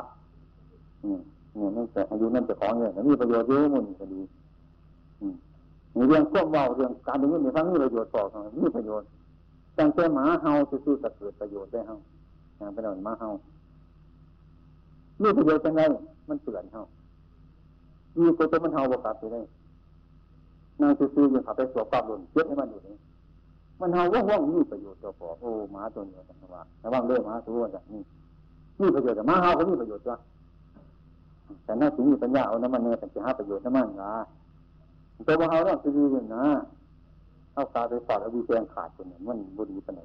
[1.01, 4.21] เนี่ยนั่นแต่อายุนั่นจะของเนี่ยมีประโยชน์เยอะมันก็ดี
[5.95, 9.07] มีเรื่องควบเบาเรื่องการอย่างนี้ในฟังมีประโยชน์ต่อกันมีประโยชน์
[9.75, 11.95] แต่แต่หมาเฮาจะสู้จะเกิดประโยชน์ได้เฮา
[12.57, 13.29] อย่างเป็นหน่อยหมาเฮา
[15.21, 15.81] มีประโยชน์ยังไง
[16.29, 16.81] มันเตือนเฮา
[18.17, 19.41] มีตัวตัวมันเฮาบวกกับไปได้
[20.81, 22.95] นางซื้อๆยังขับไปสวมปรับหล่นเจ็บให้มันอยู่นี่
[23.79, 28.01] มันเฮาว่องๆมีประโยชน์ตัวพอโอ้หมาตัวนี้กันว่าระวังเรื่องหมาตัวนี้นี่
[28.79, 30.15] มีประโยชน์แต่มาเฮาก็มีประโยชน์จ้ะ
[31.65, 34.13] แต่น่าสิมีปัญญาเอาน้ำมันเนี่ยแต่จะหาประโยชน์น้ำมันนะ
[35.27, 36.45] ตัวมันเฮาต้องซื้ออยู่นะ
[37.53, 40.01] เข้าตาไปปอดเอาวีแจงขาดคนเนี่ยมันบุรีปนไหน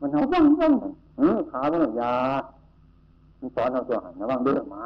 [0.00, 2.14] มันเฮาว่องๆเออขามันยา
[3.40, 4.82] มันสอนเราตัวหันระวังเรื่องหมา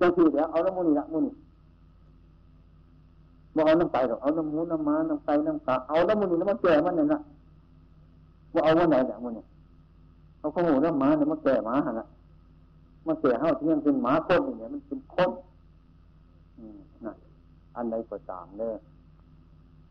[0.00, 1.34] บางทีเดี๋ยวเอาน้ำมูนี่ละมูนี่
[3.54, 7.20] บ่เอาน้ำไปหรอกเอาน้ำมูน้ำม้าน้ำไก่น้ำตาเอาน้ำมูนี่น้ำมันแก่มันเนี่ยนะ
[8.54, 9.44] ว่าเอาวันไหนเนี่ยมูนี่
[10.38, 12.06] เอาข้าวหมูน้ำม้าเนี่ยมันแก่หมาหันละ
[13.06, 15.30] มันแก่เท่าที่ยังเป็นหมาคนอย่างเนี่ยมันเป็นคน
[16.58, 17.16] อืมนั่น
[17.76, 18.74] อันใดก็ตามเลย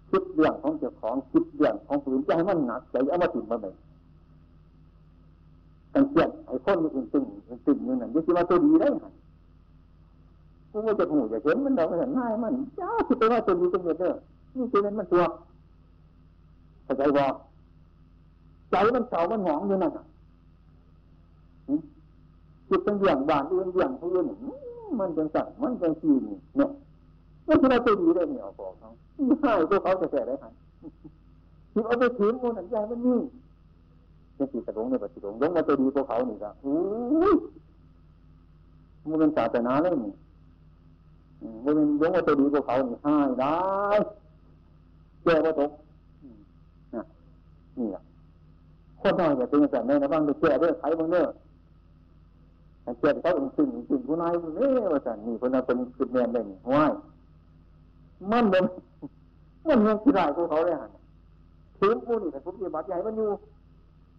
[0.09, 3.67] คิดเรื่องของเจ้าของคิดเรื่องของผืนใจมันหนักใจเอามาถึงมาไหน
[5.93, 7.23] กันเกียนไอ้คนมันตึงตึง
[7.65, 9.05] ตึงอยู่นั่นยังคิดว่าตัวดีได้ไง
[10.71, 14.13] กูว่าจะหูจะเห็นมันเราเห็นง่ายมันจ้าคิดไปว่าตัวดีตัวเดียเด้อ
[14.55, 15.23] นี่คือนั้นมันตัว
[16.83, 17.23] เข้าใจบ่
[18.71, 19.91] ใจมันเสามันหองอยู่นั่น
[22.69, 24.25] จิตเป็นอย่างบานอื่นอย่างผู้อื่น
[24.99, 26.21] มันจังสั่งมันจังซีน
[26.57, 26.69] เนี่ย
[27.47, 28.89] มันคือเราตัวดีได้เนี่ยบอกเขา
[29.25, 30.45] ไม่ใช่ตัวเขาจะแก่ได้ไหม
[31.73, 33.19] คิดเอาไปถือมูลสัญญามันนี่
[34.41, 36.75] เป็นสีสะดงในปัจจุบันยกมาตัวดีพวกเขานี่ก็โอ้
[39.07, 40.13] มันเป็นศาสนาเลยนี่
[41.65, 43.53] มันเป็นยกมาตัวดีพวกเขานี่ให้ได้
[45.23, 45.71] แก้ว่าตก
[47.77, 48.01] นี่แหละ
[49.01, 51.25] คนน้อยจะเป็นแบบนี้นะบ้างไปแก้ด้วยใครบ้างเน้อ
[52.99, 56.91] แก้เขาเป็นสิ่งสิ่งผู้นายเนี่ยว่าสันนี่คนนั้นเป็นจุดแมนได้นี่ว้าย
[58.31, 58.65] มันบน
[59.67, 60.89] มันยังขี้ร้ายพวกเขาเลยฮะ
[61.79, 63.29] ถือผู้นี่แต่ผมปฏิบัติใหญ่มันอยู่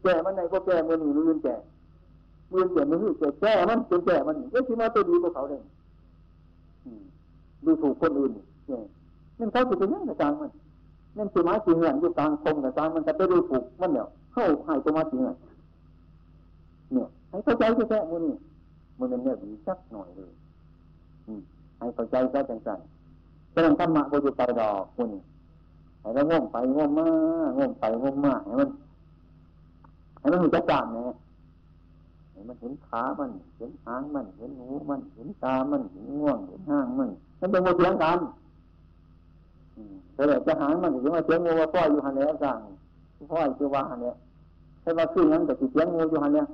[0.03, 1.55] แก่มันไหนก็แก่มือหนีมือแก่
[2.53, 5.61] มือแก่มือแก่แก่มันเป็นแก่มันนี่ที่มาตัวดีกว่าเขาเลย
[7.65, 8.83] ดูถูกคนอื่นเนี่ย
[9.39, 10.51] นั่นเขาจะเป็นยังไงกลางมัน
[11.17, 15.37] นั่นคือมาจีเงินอยู่กลางคมกับกลางมันจะไปดูถูกมันเนี่ยเข้าหายตัวมาจีเงิน
[16.93, 18.37] เนี่ยให้เข้าใจแค่มือนี่
[18.99, 20.33] มือมันเนี่ยดีสักหน่อยเลย
[21.79, 25.11] ให้เข้าใจแค่จังๆแต่ธรรมะก็จะไปดอกคุณ
[26.01, 27.07] ให้เราง่วงไปง่วงมา
[27.57, 28.71] ง่วงไปง่วงมาให้มัน
[30.23, 31.17] ให้มันหูจักจานเนี่ย
[32.33, 38.19] ให้มันเห็นขามัน เห็นหางมัน เห็นหูมัน เห็นตามันเห็นง่วงเห็นห้างมันมันเป็นโมเสียงกัน
[40.15, 42.59] แต่จะหางมันถึงว่าเสียงงูว่าพ่ออยู่หันแล้วสั่ง
[43.31, 44.15] พ่อคือว่าหันเนี่ย
[44.83, 46.47] ถ้าว่าขึ้นนั้นแต่เสียงงูอยู่หันเนี่ย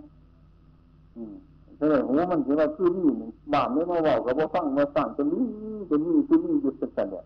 [1.77, 3.09] แต่หูมันถือว่าคือนี่
[3.53, 5.45] บาปไม่มาบอกกับว่าฟังมาฟังจะนี่
[5.91, 7.25] จะนี่จะนี่หยุดสันเนี่ย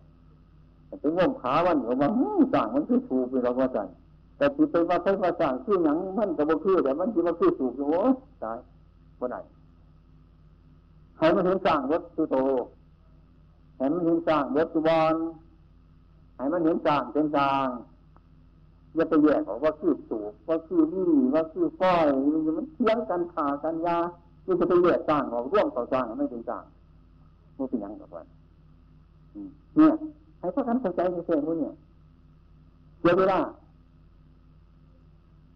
[1.00, 2.08] แต่ง่วงขามันก็ว่า
[2.54, 3.88] สั่งมันคือถูกไปเราก็สั่ง
[4.36, 8.00] แต่จิตเป็นว่าใช้ภาษาคือหยังมันกับว่าคือแต่มันจิตว่าคือสูกโอ้
[8.42, 8.58] ตาย
[9.20, 9.40] บ่ได้
[11.18, 12.36] ให้มันเห็นสร้างวัตถุโต
[13.76, 15.14] ให้มันเห็นสร้างวัตถุบอล
[16.36, 17.68] ให้มันเห็นสร้างเป็นสร้าง
[18.94, 22.06] อย่าไปแยกออกว่าคือสูบว่าคือนี่ว่าคือฝ้อย
[22.58, 23.98] มันเทียงกันขากันยา
[24.46, 26.64] มันจะไปแยกต่างออกร่วมต่อต่างไม่เป็นต่าง
[27.58, 28.26] มันเป็นยังกับวัน
[29.76, 29.92] เนี่ย
[30.38, 31.70] ให้พระกันเข้าใจในเรื่องพวกนี้
[33.02, 33.38] เดี๋ยวเวลา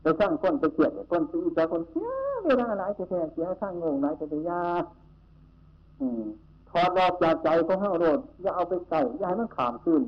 [0.06, 2.10] ไปสร้างคนไปเกลียดคนตีแต่คนเสีย
[2.44, 4.62] เวลาหลายจะแท้เสียสร้างงงหลายจะยา
[6.00, 6.22] อืม
[6.70, 10.02] ถอดรอกจากใจของห้าโรดอย่าเอาไปใส่อย่าให้มันขามขึ้น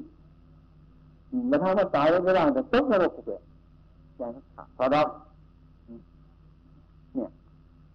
[1.48, 3.40] แล้วถ้ามันตายไม่ได้แต่ตกนรกเสีย
[4.18, 5.08] อย่าให้มันขาดถอดรอก
[7.14, 7.30] เนี่ย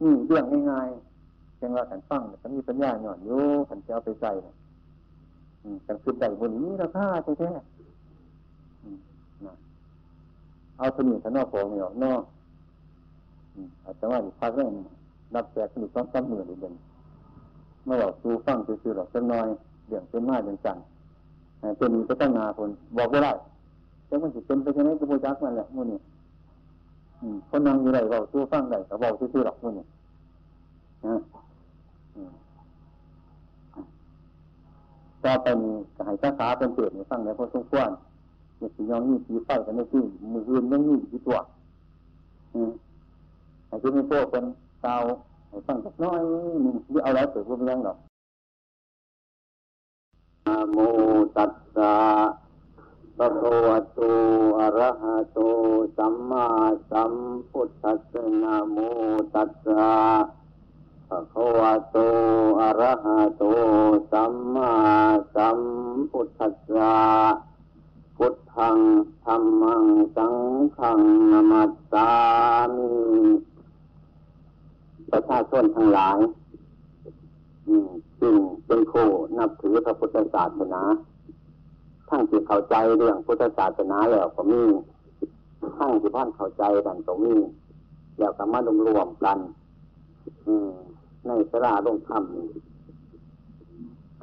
[0.01, 3.39] นี่เรื่องง่ายๆจังว่ากันฟังแต่มีปัญญาหน่อยโย่
[3.69, 4.55] ขันจะเอาไปใส่เนี่ย
[5.87, 7.07] กันคือใส่บนนี้ราคา
[7.39, 7.72] แท้ๆ
[10.77, 12.21] เอาสนิทสนอของเนี่ยนอก
[13.83, 14.71] อาจจะว่าพักเรื่อง
[15.36, 16.73] นับแจกสนิทสองสามหมื่นอีกเดือน
[17.86, 19.47] เมื่อเราดูฟังซื่อๆหรอกจะน้อย
[19.88, 20.77] เดี่ยงเป็นมากเป็นจัน
[21.77, 23.31] เป็นมีก็ตั้งนาคนบอกไม่ได้
[24.07, 25.99] แต่มันจะเป็นไปยังไงก็บูจักมันแหละมุ่นี่
[27.49, 29.86] คนนั่งอยู่ไรเราดูฟังได้ก็บอกซื่อๆหรอกมุ่นี่
[31.05, 31.15] นะ
[35.23, 37.89] ต่อไปนี้ก็ให้ภาษาเป็นเกิดในฟังในพอสมควร
[38.63, 41.38] เนี่ยสียองนี่สีไฟกันไม่จริงมืออื่นยังนี่สีตัว
[42.54, 42.71] อืม
[43.67, 44.45] ให้ที่มีพวกเป็น
[44.82, 44.95] เตา
[45.49, 46.19] ให้ฟังสักน้อย
[46.62, 47.97] หนึ่งหรือเอาแล้วเกิดพูดยังหรอก
[50.45, 50.78] นะโม
[51.38, 51.93] ตัสสะ
[53.17, 53.99] ปะคะวะโต
[54.60, 55.39] อะระหะโต
[55.97, 56.45] สัมมา
[56.91, 57.13] สัม
[57.49, 58.78] พุทธัสสะนะโม
[59.34, 59.91] ตัสสะ
[61.08, 61.97] ภะคะวะโต
[62.62, 63.43] อะระหะโต
[64.12, 64.71] สัมมา
[65.36, 65.60] สัม
[66.12, 66.93] พุทธัสสะ
[68.23, 68.77] พุทธัง
[69.25, 69.83] ธรรมัง
[70.17, 70.36] สัง
[70.77, 70.99] ฆัง
[71.31, 72.09] นามัสสา
[72.75, 72.88] มิ
[75.12, 76.17] ประชาชนทั้งหลาย
[78.21, 78.93] จึงเป็นโค
[79.38, 80.81] นับถือพระพุทธศาสนา
[82.09, 84.63] ทั้งที่เข้าใจเรื่องพุทธศาสนาแล้วก็มี
[85.77, 87.36] ทั้งที่ท่านเข้าใจกันก็มี
[88.19, 89.38] แล้วก็มารวมรวมกัน
[91.27, 92.23] ในสราลงธรรม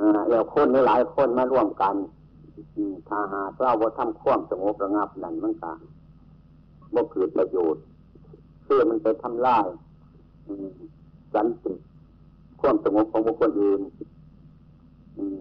[0.01, 1.97] อ่าแล้วคนหลายคนมาร่วมกัน
[3.09, 5.73] ถ้าหากเราว่าทำความสงบระงับนั่นมันก็
[6.95, 7.83] บ่เกิดประโยชน์
[8.63, 9.67] เพื่อมันไปทำลาย
[11.35, 11.75] สันติ
[12.61, 13.81] ความสงบของบุคคลอื่น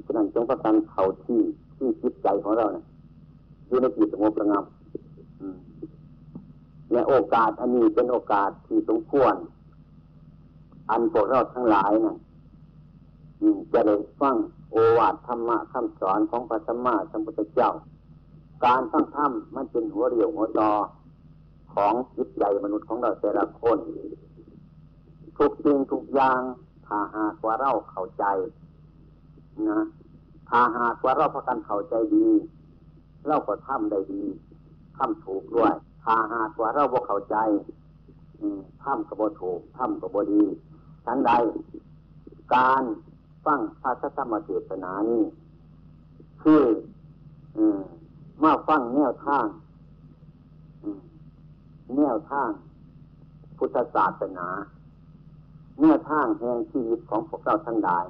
[0.06, 1.42] ฉะนั้นจงประกันเขาที่
[1.76, 2.86] ที่จิตใจของเราเนี่ย
[3.68, 4.66] อยู่ในจิตสงบระงับ
[6.92, 9.36] และโอกาสอันนี้เป็นโอกาสที่สมควร
[10.90, 12.18] อันพวกเราทั้งหลายนะ
[13.74, 14.36] จะได้ฟัง
[14.72, 17.72] โอวาทธรรมะคำสอนของพระสัมมาสัมพุทธเจ้า
[18.66, 20.72] การฟังธรรมมันเป็นหัวเรี่ยวหัวจอ
[21.74, 23.78] ของจิตใจมนุษย์ของเราแต่ละคน
[25.38, 26.42] ทุกสิ่งทุกอย่าง
[26.88, 28.26] ถ้าหากว่าเราเข้าใจ
[29.70, 29.82] นะ
[30.50, 32.30] ถ้าหากว่าเราพักกันเข้าใจดี
[33.28, 34.24] เราก็ทำได้ดี
[34.98, 37.38] ทำถูกด้วยถ้าหากว่าเราบ่เข้าใจ
[38.84, 40.44] ทำก็บ่ถูกทำก็บ่ดี
[41.06, 41.32] ทั้นใด
[42.56, 42.84] การ
[43.50, 45.24] ฟังพระธรรมเทศนานี้
[46.44, 46.64] คือ
[48.44, 49.46] มาฟังแนวทาง
[51.98, 52.50] แนวทาง
[53.58, 54.48] พุทธศาสนา
[55.82, 58.06] แนวทางแห่งชีวิตของพวกเราทั้งหลาย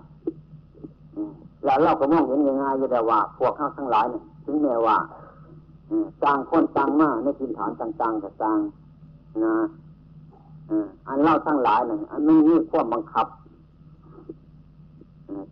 [1.63, 4.97] แล้วเราก็มองเห็นง่ายๆอยู่แต่ว่า พวกเขาทั้งหลายเนี่ยถึงแม้ว่า
[6.23, 8.59] ต่างคนต่างมาในพื้นฐานต่างๆกับต่าง
[9.45, 9.55] นะ
[11.07, 13.27] อันเล่าทั้งหลายเนี่ยอันไม่มีความบังคับ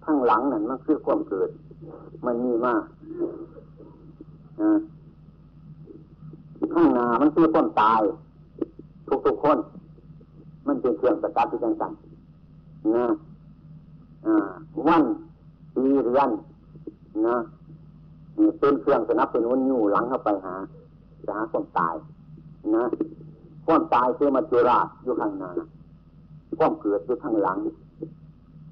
[0.06, 1.50] ทั้งหลังนั่นมันคือความเกิด
[2.26, 2.84] มันมีมาก
[6.74, 8.02] ข้างหน้ามันคือความตาย
[9.26, 9.58] ทุกๆคน
[10.68, 13.08] มันเป็นเครื่องประกาศที่ต่างๆนะ
[14.88, 15.04] วัน
[15.76, 16.30] ปีเรือน
[17.28, 17.38] นะ
[18.60, 20.56] เป็นเครื่องสนับเป็นวันอยู่หลังเข้าไปหา
[21.28, 21.96] หาความตาย
[22.76, 22.86] นะ
[23.66, 25.52] ความตายคือมาจุราอยู่ข้างหน้า
[26.60, 27.58] ความเกิดอยู่ข้างหลัง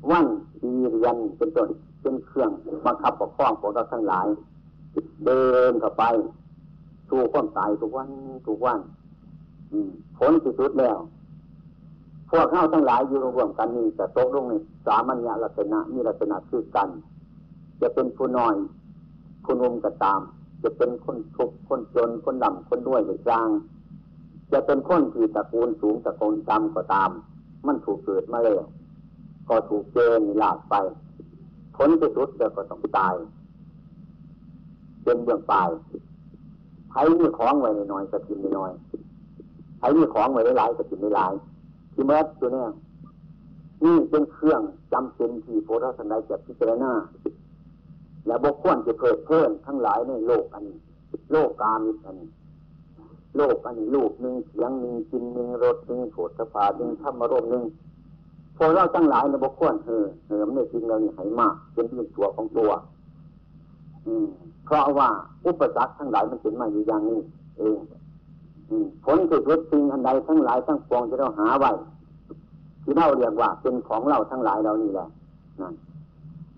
[0.09, 0.25] วัน
[0.61, 1.69] ปีเรียนเป็นต้น
[2.01, 2.51] เป็นเครื่อง
[2.85, 4.27] บังคับปกครองของเราทั้งหลาย
[5.25, 6.03] เดินเข้าไป
[7.09, 8.09] สู่ความตายทุกวัน
[8.47, 8.79] ทุกวัน
[10.17, 10.97] ผลที่สุดแล้ว
[12.29, 16.89] พวกเข้าทั้งหลายอยู่รวมกันนี่แต่โต๊ะลงนี่สามัญญลักษณะมีลักษณะคือกัน
[17.81, 18.55] จะเป็นผู้น้อย
[19.43, 20.19] ผู้นุ่มก็ตาม
[20.63, 23.49] จะเป็นคนทุกข์คนจนคนดำคนด้วยหรือกลาง
[24.51, 27.09] จะเป็นคนที่ตระกูลสูงตระกูลต่ำก็ตาม
[27.67, 28.63] มันถูกเกิดมาแล้ว
[29.49, 30.75] ก็ถูกเจนหลากไป
[31.75, 33.13] ผลที่สุดเดี๋ยวก็ต้องตาย
[35.03, 35.69] เป็นเบื้องปลาย
[36.91, 38.71] ใครมีของไว้ในน้อยก็กินในน้อย
[39.79, 41.33] ใครมีของไว้หลายก็กินหลาย
[41.93, 42.67] ที่เมื่อตัวเนี้ย
[43.83, 44.61] นี่เป็นเครื่อง
[44.93, 46.91] จำเป็นที่โพธิสันไดจะพิจารณา
[48.25, 50.77] และบกควรจะเกิดเพิ่มทั้งหลายในโลกอันนี้
[51.31, 52.29] โลกกามิอันนี้
[53.37, 57.63] โลกอันนี้ลูกหนึ่งเสียงหนึ่งกินหนึ่งรสหนึ่งโผฏฐพาหนึ่งธรรมรมหนึ่ง
[58.57, 62.71] พวกเราทั้งหลายในบกวนเออเหิมในจริงเรานี่ให้มากเป็นที่ตัวของตัว
[64.07, 64.25] อืม
[64.65, 65.09] เพราะว่า
[65.45, 67.19] อุปสรรคทั้งหลายมันเป็นมาอยู่อย่างนี้
[67.57, 67.77] เอง
[69.05, 71.71] ผลที่สุดสิ่งอันใดทั้งหลายทั้งปวงที่เราหาไว้
[72.83, 75.07] ที่เราเรียกว่า เป็นของเราทั้งหลายเรานี่แหละ
[75.61, 75.73] นั่น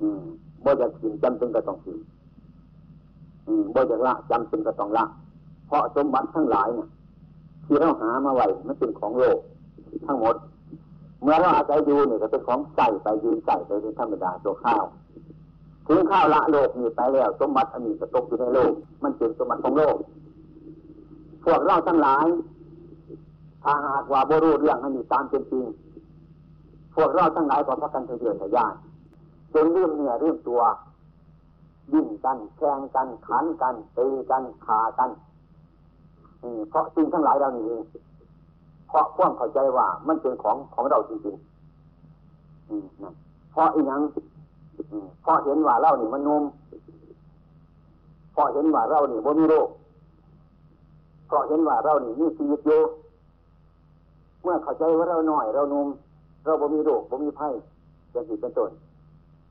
[0.02, 0.22] อืม
[0.64, 1.98] บ่จะกินจำเป็นก็ต้องกิน
[3.48, 5.06] อืมบ่จะละจำเป็นก็ต้องละ
[5.68, 6.88] เพราะสมบัติทั้งหลายเนี่ย
[7.66, 9.38] ที่เราหามาไว้มันเป็นของโลก
[10.08, 10.36] ทั้งหมด
[11.24, 14.86] เมื่อเราอาศัยอยู่เนี่ยก็เป็นของใส่ไปยืนใส่ไปเป็นธรรมดาตัวข้าว
[15.88, 19.96] ถึงข้าวละโลกนี่ไปแล้วสมบัติอันนี้จะตกอยู่ในโลก มันเป็นสมบัติของโลก
[21.46, 22.26] พวกเราทั้งหลาย
[23.64, 25.66] ถ้าหากว่าบรู้เรื่องอันนี้ตามเป็นจริง
[26.96, 28.74] พวกเราทั้งหลายก็พักกันเถื่อนทะยาน
[29.54, 30.62] จนเรื่องเนี่ยเรื่องตัว
[31.94, 35.10] ยิ่งกันแข่งกันขันกันตีกันขากัน
[36.70, 37.80] เพราะสิ่งทั้งหลายเรานี่
[38.90, 44.02] เองเพราะความเข้าใจว่ามันเป็นของของเราจริงๆเพราะอีนัง
[45.22, 46.44] เพราะเห็นว่าเรานี่มันนม
[48.34, 49.68] เพราะเห็นว่าเรานี่บ่มีโรค
[51.28, 52.82] เพราะเห็นว่าเรานี่มีชีวิตอยู่
[54.44, 55.88] เมื่อเข้าใจว่าเราหน่อย เรานม
[56.46, 57.50] เราบ่มีโรคบ่มีไพ่
[58.12, 58.72] เป็นสิเป็นต้น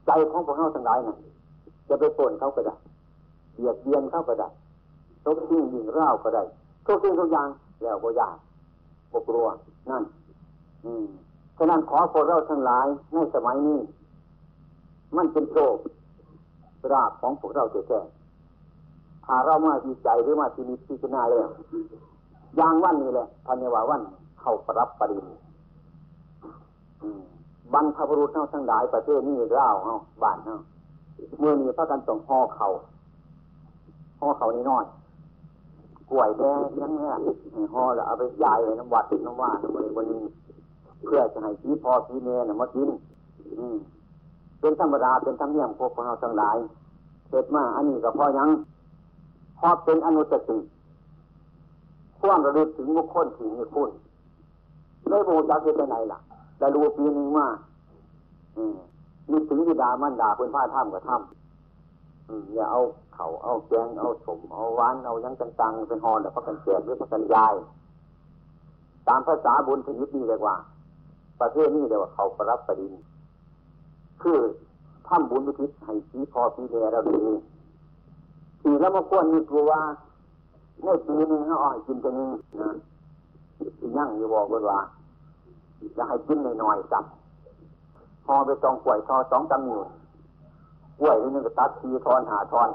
[0.06, 1.16] ใจของพวกเราทั้งหลายนั่น
[1.88, 2.74] จะไปป่นเขาก็ได้
[3.54, 4.48] เหยียดเยียนเขาก็ได้
[5.24, 6.42] ทุกสิ่งยิงเร่าก็ได้
[6.86, 7.48] ทุกสิ่งทุกอย่าง
[7.82, 8.36] แล้วบ่ยาก
[9.12, 9.46] บ่กลัว
[9.90, 10.02] นั่น
[10.84, 11.06] อืม
[11.56, 13.78] ฉะนั้นขอพวกเราทั้งหลายในสมัยนี้
[15.16, 15.76] มันเป็นโชค
[16.92, 21.48] ราบของพวกเราแท้ๆถ้าเรามาดีใจหรือมาที่นิพพานาแล้ว
[22.56, 24.02] อย่างวันนี้แหละพันยว่าวัน
[24.40, 25.26] เข้าปรับปริญ
[27.72, 30.54] บรรพบุรุษเท่าทั้งหลายประเทศนี้เล่าเฮาบ้านเฮา
[31.38, 32.66] เมื่อนี้พระกันต้องห่อเขา
[34.20, 34.84] ห่อเขานี่น้อย
[36.10, 37.14] กล้วยแดงยังเนี้ย
[37.74, 40.22] ห่อแล้วเอาไปยายไว้น้ำวัดน้ำว่าน้ำมันบนนี้
[41.04, 42.88] เพื่อจะให้ผีพอผีเมนมากิน
[43.58, 43.66] อื
[44.60, 46.56] เป็นธรรมดาเป็นธรรมเนียมพวกเราทั้งหลาย
[47.28, 48.48] เสร็จมาอันนี้ก็พ่อยัง
[49.58, 50.58] พอเป็นอนุสติ
[52.20, 53.90] ความระลึกถึงบุคคลที่มีคุณ
[55.08, 56.18] ไม่บูชาเป็นไหนล่ะ
[56.58, 57.46] แต่รู้ปีหนึ่งว่า
[59.30, 62.80] มีถึงวิดามันดาเป็นผ้าถ้ำกับถ้ำอย่าเอา
[63.16, 67.54] เขาเอาแกงเอาสมเอาหวานเอายังต่างๆเป็นหอนแล้วพักกันแจกหรือพักกันยาย
[69.08, 70.56] ตามภาษาบุญชนิดนี้เลยว่า
[71.40, 72.92] ประเทศนี้เรียกว่าเขาประรับประดิน
[74.22, 74.38] คือ
[75.08, 77.20] ทำบุญอุทิศให้สีพอสีแดเราดี
[78.62, 79.80] สีแล้วมาควรมีกลัวว่า
[80.82, 82.70] ในปีนึงเขาอ่อยกินกันนึงนะ
[83.96, 84.78] ยั่งอยู่บอกว่า
[85.96, 87.04] จะให้กินหน่อยๆจับ
[88.26, 89.76] พอไปตองกล้วยทอสองตำหนิ
[90.98, 92.68] กล้วยนี่นึงก็ตัดทีทอนหาทอน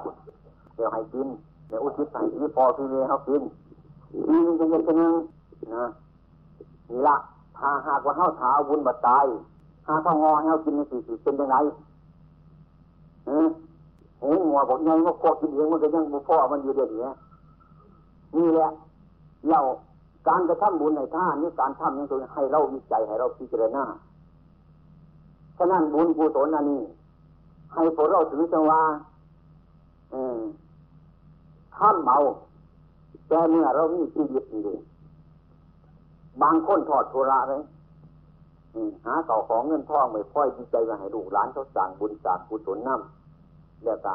[0.75, 1.27] เดี๋ยวให้กิน
[1.67, 3.41] เดี๋ยวอุทิศให้ที่พอที่เมเขากิน
[4.11, 5.13] ทีนึงจะเย็นกันนึง
[5.75, 5.85] นะ
[6.89, 7.15] นี่ละ
[7.57, 9.25] ถ้าหากว่าเขาถาบุญบัดตาย
[9.87, 11.55] หาเขางอให้เขากินนสี่สิเป็นยังไง
[13.25, 13.47] เออ
[14.19, 17.09] โอ้หัวบอกไงว่าพอกินเองมันก็ยังบุพ่อมันอยู่เดี๋ยวนี้
[18.35, 18.67] นี่แหละ
[19.49, 19.59] เรา
[20.27, 23.83] การกระทำบุญในท่านนี่การทำย่างตัวให้เราวิจัยให้เราพิจารณา
[25.57, 26.81] ฉะนั้นบุญกุศลอันนี้
[27.73, 28.81] ให้พวกเราถือจังว่า
[31.77, 32.17] ท่านเมา
[33.27, 34.75] แต่เมื่อเรามีชีวิตอยู่
[36.41, 37.61] บางคนทอดโทระเลย
[39.05, 44.13] หาเก่าของเงินทองไม่ค่อยดีใจว่าให้ลูกหลานเขาสั่งบุญจากกุศลน้ำแล้วก็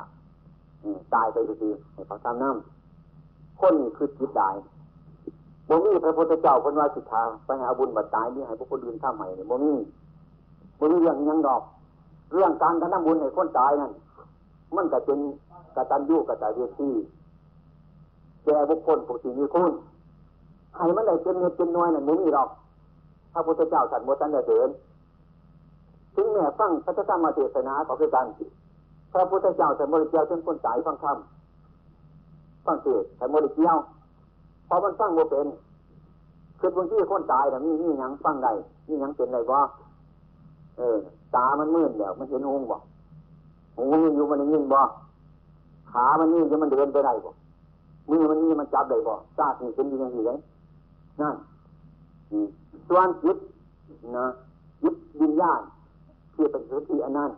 [1.14, 4.50] ตายไปทีให้เขาทำน้ำคนนี้คือจิตได้
[5.68, 9.72] บ่มีพระพุทธเจ้าคนว่าสิทธาไปหาบุญบัดตายนี่ให้พวกคนอื่นทำใหม่เนี่ยบ่มี
[10.78, 11.62] บ่มีเรื่องยังดอก
[12.32, 13.92] เรื่องการกระทำบุญให้คนตายนั่น
[14.76, 15.18] มันก็เป็น
[15.76, 16.90] กตัญญูกตเวที
[18.44, 19.72] แก่บุคคลผู้ที่มีคุณ
[20.76, 22.48] ให้มันได้เป็นเงินเป็นน้อยนั่นบ่มีดอก
[23.32, 24.68] พระพุทธเจ้าสัตว์โมตันเดิน
[26.14, 28.26] ถึงแม้ฟังพระธรรมเทศนาขอคือกัน
[29.12, 31.16] พระพุทธเจ้าสัตว์โมริเกียวเป็นคนตายฟังธรรม
[32.66, 33.76] ฟังเทศสัตว์โมริเกียว
[34.68, 35.46] พอมันฟังโมเป็น
[36.60, 38.52] คือบางที่คนตายแต่มีนี่ยังฟังได้
[38.88, 39.62] นี่ยังเป็นไรวะ
[40.76, 40.96] เออ
[41.34, 42.76] ตามันมืดเดี๋ยวมันเห็นหงบ่
[43.76, 44.80] หูมันอยู่มันยินบ่
[45.90, 47.30] ขามันนี่จะมันเดินไปได้บ่
[48.10, 50.38] มือมันนี่มันจับได้บ่ซาที่เป็นยังไงเลย
[51.20, 51.34] นั่น
[52.88, 53.36] ส่วนจิต
[54.16, 54.26] นะ
[54.82, 55.60] จิตวิญญาณ
[56.34, 57.30] ที่เป็นสุที่อันนั้น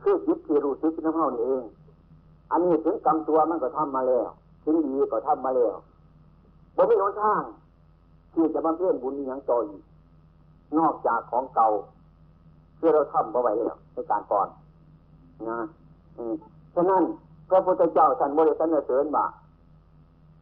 [0.00, 1.62] คือจิตที่รู้สึกน้ำเฮานี่เอง
[2.50, 4.28] อันนี้ถึงกรรมตัวมันก็ทำมาแล้ว
[4.64, 5.74] ถึงดีก็ทำมาแล้ว
[6.76, 7.42] บ่มีหนทาง
[8.34, 9.82] ที่จะบำเพ็ญบุญอย่างต่ออีก
[10.78, 11.68] นอกจากของเก่า
[12.78, 14.48] ที่เราทำเอาไว้แล้วในการก่อน
[15.48, 15.58] นะ
[16.16, 16.34] อืม
[16.74, 17.02] ฉะนั้น
[17.50, 19.26] พระพุทธเจ้าท่านบริสันเสริญว่า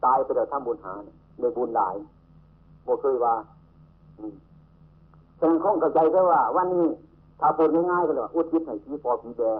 [0.05, 0.93] ตายไปแล้วทำบุญหา
[1.39, 1.95] ได้บุญหลาย
[2.85, 3.35] บ่เคยว่า
[4.17, 4.33] อืม
[5.39, 6.85] ฉะนั้นคงเข้าใจแค่ว่า วันนี้
[7.39, 9.59] ถ้าพูดง่ายๆก็เลยอุทิศให้ผีปอผีแดง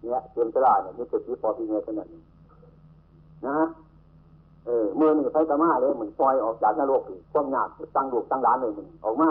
[0.00, 2.08] เนี่ยเต็มตลาดเนี่ยมีแต่ผีปอผีแดงเท่านั้น
[3.46, 3.58] นะ
[4.66, 9.30] เออมือนี่ไฟกระมาเลยเหมือนปล่อยออกจากนรกอีกความยากตั้งลูกตั้งหลานเลยมันออกมา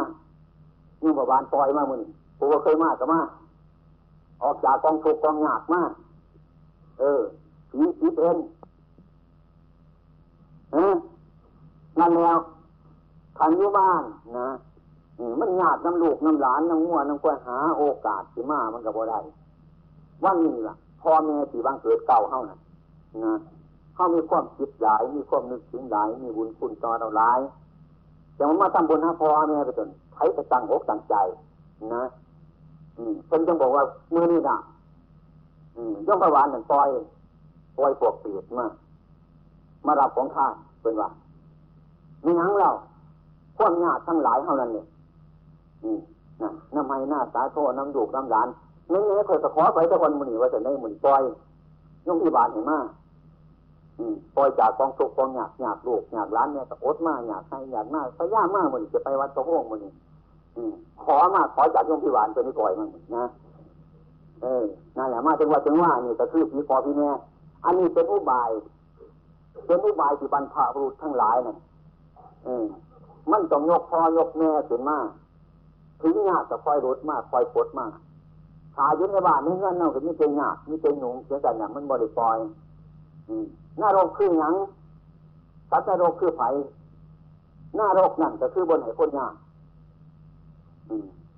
[1.03, 3.21] นี่ประบานปล่อยมามือนี่ผมก็เคยมากกระมา
[4.43, 5.91] ออกจากกองทุกกองยากมาก
[6.99, 7.21] เออ
[7.71, 8.37] ผีผีเป็น
[10.73, 10.95] เออ
[11.99, 12.37] นั่นแล้ว
[13.37, 14.03] ขันอยู่บ้าน
[14.39, 14.49] นะ
[15.39, 19.19] มันยากน้ำลูกน้ำหลานน้ำงัวน้ำกล้วยหา โอกาสสิมามันก็บ่ได้
[20.23, 22.57] วันนี้ล่ะพ่อแม่ที่บังเกิดเก่าเฮานะ
[23.23, 23.33] นะ
[23.95, 27.39] เขามีความคิดหลาย มีความนึกถึงหลาย มีบุญคุณต่อเราหลาย
[28.35, 31.15] แต่มันมาทำบุญหาพ่อแม่ไปจน ใครจะตั้งอกตั้งใจ
[31.95, 32.03] นะ
[32.97, 34.57] อืมเพิ่นจึงบอกว่าเมื่อนี่นะ
[35.75, 36.89] อืมย่อมประวานหนึ่งปล่อย
[37.77, 38.65] ปล่อยพวกเปียดมา
[39.85, 40.47] มารับของข้า
[40.81, 41.09] เป็นว่า
[42.25, 42.69] มีหนังเรา
[43.57, 44.85] ความยากทั้งหลายเท่านั้นเนี่ย
[45.83, 45.99] อืม
[46.41, 48.47] นะน้ำไม้หน้าสาโทน้ำดูกน้ำหลาน
[48.91, 51.21] นี่นี่เคยตะขอไปตะคนมันนี่ว่าจะได้หมุนปล่อย
[52.05, 52.77] ย่อมที่บานเห็นมา
[54.35, 59.91] ปล่อยจากกองทุกกองหยาบหยาบลูกหยาบร้านเนี่ยตะอดมากหยาบใครหยาบมากพยามากมันจะไปวัดตะโฮงมันนี่
[61.03, 63.25] ขอมากขอจากโยมพิวานตัวนี้ปล่อยมันนะ
[64.41, 64.63] เออ
[64.97, 67.09] นั่นแหละมาถึงว่าถึงว่านี่ก็คือผีปอพี่แม่
[67.65, 68.49] อันนี้เป็นอุบาย
[69.67, 71.57] เป็นอุบายที่บรรพบุรุษทั้งหลายนั่น
[72.45, 72.65] เออ
[73.31, 74.97] มันต้องยกพ่อยกแม่ขึ้นมา
[76.01, 77.91] ถึงญาติจะคอยรถมากคอยปดมาก
[78.77, 82.37] หาอยู่ในบ้านนี่เงินเราก็มีเป็นญาติมีเป็นหนุ่มเสียกันอย่างมันบริปล่อย
[83.29, 83.45] อืม
[83.79, 84.53] หน้าโรคคือหยัง
[85.69, 86.41] สัตว์โรคคือไผ
[87.75, 89.33] หน้าโรคนั่นก็คือบนไหนคนยาก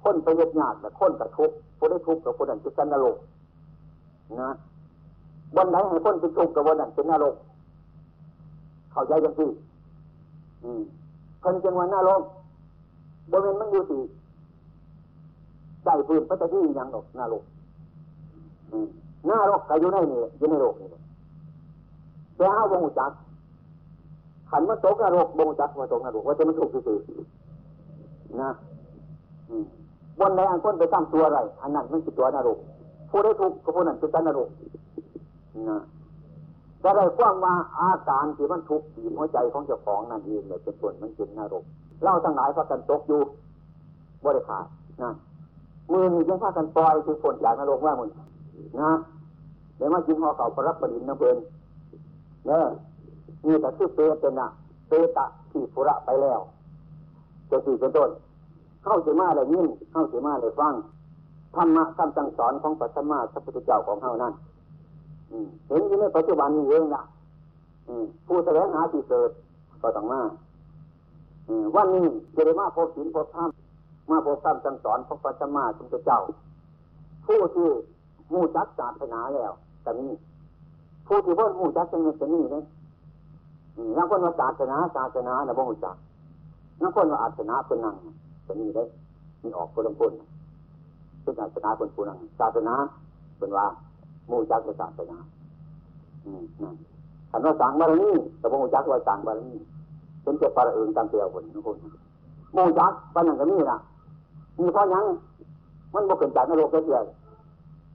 [0.03, 3.15] คนไปเยึดยากแต่คนกระทุกผู้ได้ทุกกับคนนั้นเป็นนรก
[4.41, 4.49] นะ
[5.55, 7.35] บนไหนให้คนเป็นทุกข์กับบนนั้นเป็นนรก
[8.91, 9.49] เข้าใจยังพี่
[11.43, 12.21] คนจังหวะนรก
[13.31, 14.01] บนนั้นมันอยู่ที่
[15.83, 17.43] ใจปืนพระเจ้าที่ยังหรอกนรก
[19.27, 20.87] หน้ารกก็อยู่ในนี่อยู่ในโลกนี่
[22.37, 23.11] แต่เอาบงจัก
[24.49, 26.99] ขันมาตกนรกบงจักมาตกนรกว่าจะมันถูกสื่อ
[28.41, 28.51] นะ
[30.19, 32.57] บนไหนอันคนไปตั้งตัวอะไร อันนั้นมันคือตัวนรก
[33.09, 34.49] ผู้ได้ถูกก็ผู้นั้นคือตันรก
[35.69, 35.81] นะ
[36.83, 41.63] ก็ได้ความว่าอาการที่มันทุกข์ที่หัวใจของเจ้าของนั่นเองเลยเป็นส่วนมันเป็นนรก
[42.03, 43.21] เล่าทั้งหลายพากันตกอยู่
[44.25, 44.65] บริขาด
[45.03, 45.11] นะ
[45.91, 48.09] มือนี้ยังพากันปล่อยคือฝนจากนรกว่ามึง
[48.81, 48.91] นะ
[49.77, 51.37] เดี๋ยวมากินห่อเขาประรับประดินน้ำเพลิน
[52.49, 52.65] นี่ย
[53.45, 54.47] นี่แต่ชื่อเปเป็นะ
[54.87, 56.39] เปตะที่ปุระไปแล้ว
[57.49, 58.09] จะสี่เป็นต้น
[58.83, 60.73] เข้าเสมาอะไรยิ่งเข้าเสมาอะไรฟัง
[61.55, 64.33] ธรรมะคำสั่งสอนของปัตมาสัพพุทธเจ้าของเขานั่น
[65.67, 67.03] เห็นอยู่ในปัจจุบันนี้เองนะ
[68.27, 69.31] ผู้แสวงหาที่เกิด
[69.81, 70.21] ก็ต้องมา
[71.75, 73.49] วันนี้จะได้มาพบศีลพบธรรม
[74.11, 76.19] มาพบคำสั่งสอนของปัตมาสัพพุทธเจ้า
[77.25, 77.69] ผู้ที่
[78.33, 80.11] มูจักศาสนาแล้วแต่นี้
[81.07, 82.63] ผู้ที่พ่นหูจักจังเลยจะนี่เลย
[83.97, 85.95] นักคนว่าศาสนาศาสนาแต่บ่หูจัก
[86.81, 87.95] นักคนว่าอาสนาเป็นนั่ง
[88.45, 88.83] จะนี่ได้
[89.43, 90.11] มีออกคนละคน
[91.21, 92.73] เป็นศาสนาคนผู้นั่งศาสนา
[93.37, 93.65] เป็นว่า
[94.29, 95.17] มูจักเป็นศาสนา
[96.25, 96.75] อืมนั่น
[97.31, 99.57] ขันว่าสังบารมีแต่บ่หูจักว่าสังบารมี
[100.23, 101.77] เป็นเจ้าปลาเอิงตามเตียวคนทุกคน
[102.55, 103.77] มูจักปัญญาก็มีนะ
[104.59, 105.05] มีเพราะยัง
[105.93, 106.99] มันบ่เกินจากนรกเดีย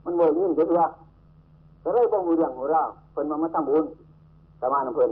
[0.05, 0.89] มันบ่ยิ่งเดียว
[1.83, 2.83] ก็เลยบ่มีเรื่องของเรา
[3.13, 3.85] เพิ่นมามาทำบุญ
[4.61, 5.11] สมานเพิ่น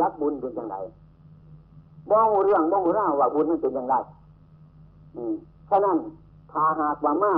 [0.00, 0.76] ยักบุญเป็นอยังไง
[2.10, 3.94] บ่หูเรื่องบ่หูเรื่องว่าบุญมันเป็นอยังไง
[5.16, 5.34] อืม
[5.68, 5.98] ฉะนั้น
[6.50, 7.32] ถ้าหากว่ามา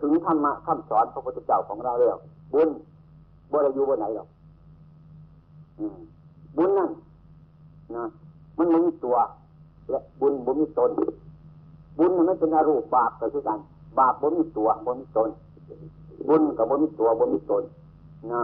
[0.00, 2.18] ถึงธรรมะคำสอนพระพุทธเจ้าของเราแล้ว
[2.54, 2.68] บุญ
[3.50, 4.28] บ่ได้อยู่บนไหนหรอก
[6.56, 6.90] บุญนั่น
[7.96, 8.04] นะ
[8.58, 9.16] มันไม่มีตัว
[9.90, 10.90] และบุญบุญมีตน
[11.98, 13.58] บุญมันไม่เป็นอารูปบาปก็คือกัน
[13.98, 15.28] บาปบุญมีตัวบุญมีตน
[16.28, 17.62] บุญกับบุญมีตัวบุญมีตน
[18.32, 18.42] นะ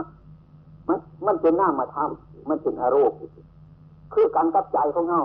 [0.88, 3.18] มันมันเป็นหน้ามาทำมันเป็นอารมณ์
[4.12, 5.20] คือการกับใจของเงา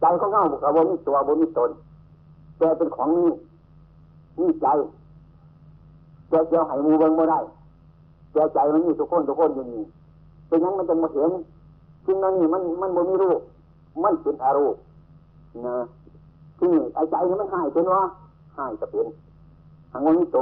[0.00, 1.70] ใจของเงากับบุญมีตัวบุญมีตน
[2.58, 3.30] แต่เป็นของนี้
[4.40, 4.66] นี่ใจ
[6.28, 7.40] แต่เจ้าไห้มูเบิงไม่ได้
[8.32, 9.82] แต่ใจมันมีทุกคนทุกคนอยู่นี่
[10.48, 11.30] เป็นยังมันจะมาเห็น
[12.04, 13.40] สิ่งนั้นนี่มันมันบุญมีรูป
[14.02, 14.80] มันเป็นอารมณ์
[15.66, 15.76] นะ
[16.58, 18.02] ที่ไอ้ใจนี่มันหายเป็นวะ
[18.56, 19.06] หายจะเป็น
[19.90, 20.38] ทางวันนี้โต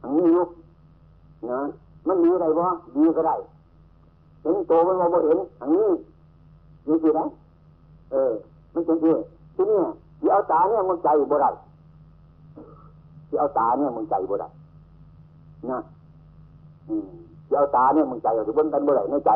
[0.00, 0.48] ทางนี้ยุก
[1.50, 1.60] นะ
[2.08, 2.64] มันมีอะไรบ่
[2.96, 3.36] ดีก็ได้
[4.42, 5.88] เห็นโตมันมาบ่เห็นทางนี้
[6.86, 7.24] มีสิได้
[8.10, 8.32] เออ
[8.72, 9.14] มันเป็นที่
[9.54, 9.80] ทีนี้
[10.20, 11.50] ที่เอาตาเนี่ยมึงใจบ่ได้
[13.28, 14.48] ที่เอาตาเนี่ยมึงใจบ่ได้
[15.70, 15.78] นะ
[16.88, 17.06] อืม
[17.46, 19.30] ที่เอาตาเนี่ยมึงใจหรือบนกันบ่ได้ในใจ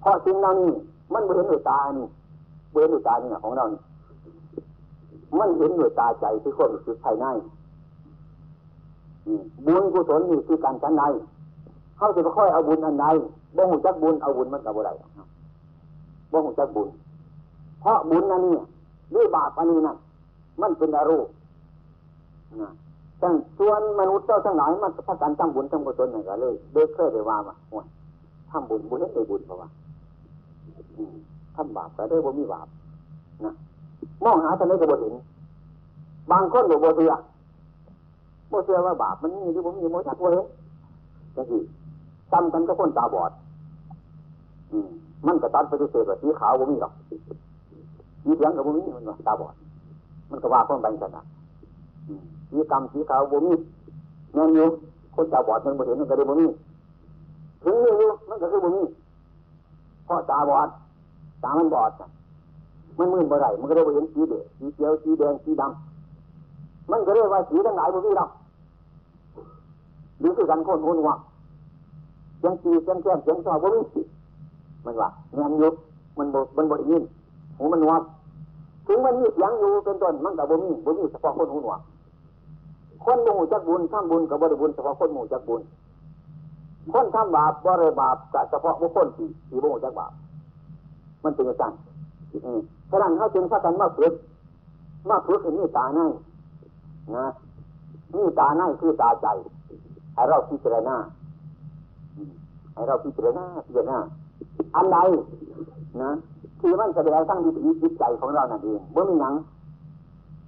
[0.00, 0.70] เพราะสิ่งเหล่านี้
[1.12, 2.06] มันเห็นด้วยตานี่
[2.72, 3.80] เห็นด้วยตานี่ของเรานี่
[5.38, 7.26] มันเห็นด้วยตาใจที่คนคือภายใน
[9.66, 11.02] บุญกุศลนี่คือการชั้นใน
[11.96, 13.06] เขาจะค่อยเอาบุญอันใด
[13.56, 14.90] บ่หูจักบุญเอาบุญมันกับอะไร
[16.32, 16.88] บ่หูจักบุญ
[17.80, 18.54] เพราะบุญอันนี้
[19.14, 19.96] ด้วยบาปอันนี้นั่น
[20.62, 21.30] มันเป็นอารมณ์
[23.22, 27.86] ทั้งส่วนมนุษย์เจ้าทั้งหลายมันพักการทำบุญทำกุศลอย่างไรเลยเด็กเคยได้ว่ามาโอ้ย
[28.50, 29.68] ทำบุญบุญให้บุญเพราะว่า
[31.56, 32.66] ทำบาปแต่ได้บ่มีบาป
[33.44, 33.52] นะ
[34.24, 35.14] มองหาทะเลก็บ่เห็น
[36.30, 37.12] บางคนก็บ่เชื่อ
[38.50, 40.46] บ่เชื่อว่าบาปมันมีหรือบ่มีบ่จักเห็น
[41.36, 41.60] จังซี่
[42.32, 43.32] จำกันก็คนตาบอด
[44.72, 44.88] อืม
[45.26, 49.54] มันก็ตัดปฏิเสธว่าสีขาวบ่มีหรอกสีเหลืองก็บ่มีมันว่าตาบอด
[50.30, 51.24] มันก็ว่าคนไปกันนะ
[52.50, 53.52] สีกรรมสีขาวบ่มี
[54.34, 54.66] แม่นอยู่
[55.14, 56.46] คนตาบอดมันบ่เห็นมันก็ได้บ่มี
[57.62, 58.82] ถึงมีอยู่มันก็คือบ่มี
[60.04, 60.68] เพราะตาบอด
[61.44, 61.92] ตามันบอด
[62.98, 68.30] มันมืดบ่ได้มันก็ได้บ่เห็นสีเดสีเขียวสีแดงสีดำมันก็เรียกว่าสีทั้งหลายบ่มีหรอก
[70.20, 71.16] หรือคือกันคนหุ่นว่า
[72.38, 74.02] เสียงสีเสียงแก้มเสียงซอบ่มี
[74.84, 75.70] มันว่าแม่นอยู่
[76.18, 77.02] มันบ่มันบ่ได้ยิน
[77.58, 78.02] หูมันวัด
[78.86, 81.80] ถึงมันมีเสียงอยู่เป็นต้นมันก็บ่มีบ่มีเฉพาะคนหูหนวก
[83.04, 85.60] คนหมู่จักบุญทำบุญกับบ่ได้บุญเฉพาะคนหมู่จักบุญ
[86.92, 90.12] คนทำบาปบ่ได้บาปกับเฉพาะบุคคลที่ที่บ่จักบาป
[91.24, 91.72] มันเป็นอย่างนั้น
[92.90, 94.12] ฉะนั้นเขาจึงพากันมาฝึก
[95.08, 96.00] มาฝึกให้มีตาใน
[97.16, 97.26] นะ
[98.16, 99.26] มีตาในคือตาใจ
[100.18, 100.96] ให้เราพิจารณา
[102.74, 103.98] ให้เราพิจารณาพิจารณา
[104.76, 104.98] อันใด
[106.02, 106.10] นะ
[106.60, 109.34] ที่มันแสดงทั้งวิถีจิตใจของเรานั่นเองเมื่อมีหนัง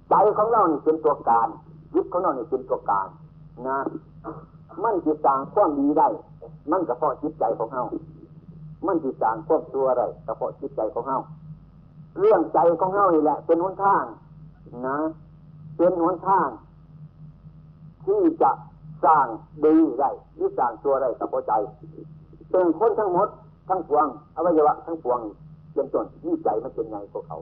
[0.09, 1.47] ใจของเรานี่เป็นตัวการ
[1.95, 3.07] ยึดของเรานี่เป็นตัวการ
[3.67, 3.77] นะ
[4.83, 6.07] มันจิตต่างความดีได้
[6.71, 7.83] มันก็เพราะจิตใจของเรา
[8.85, 11.17] มันจิตต่างความตัวอะไรก็เพราะจิตใจของเรา
[12.19, 14.03] เรื่องใจของเรานี่แหละ เป็นหนทาง
[14.87, 14.97] นะ
[15.77, 16.47] เป็นหนทาง
[18.05, 18.51] ที่จะ
[19.05, 19.25] สร้าง
[19.65, 21.53] ดีได้ที่สร้างตัวได้กับหัวใจ
[22.51, 23.27] เป็นคนทั้งหมด
[23.69, 25.19] ทั้งปวงอวัยวะทั้งปวง
[25.73, 27.37] เป็นต้นนี่ใจมันเป็นไงพวกเขา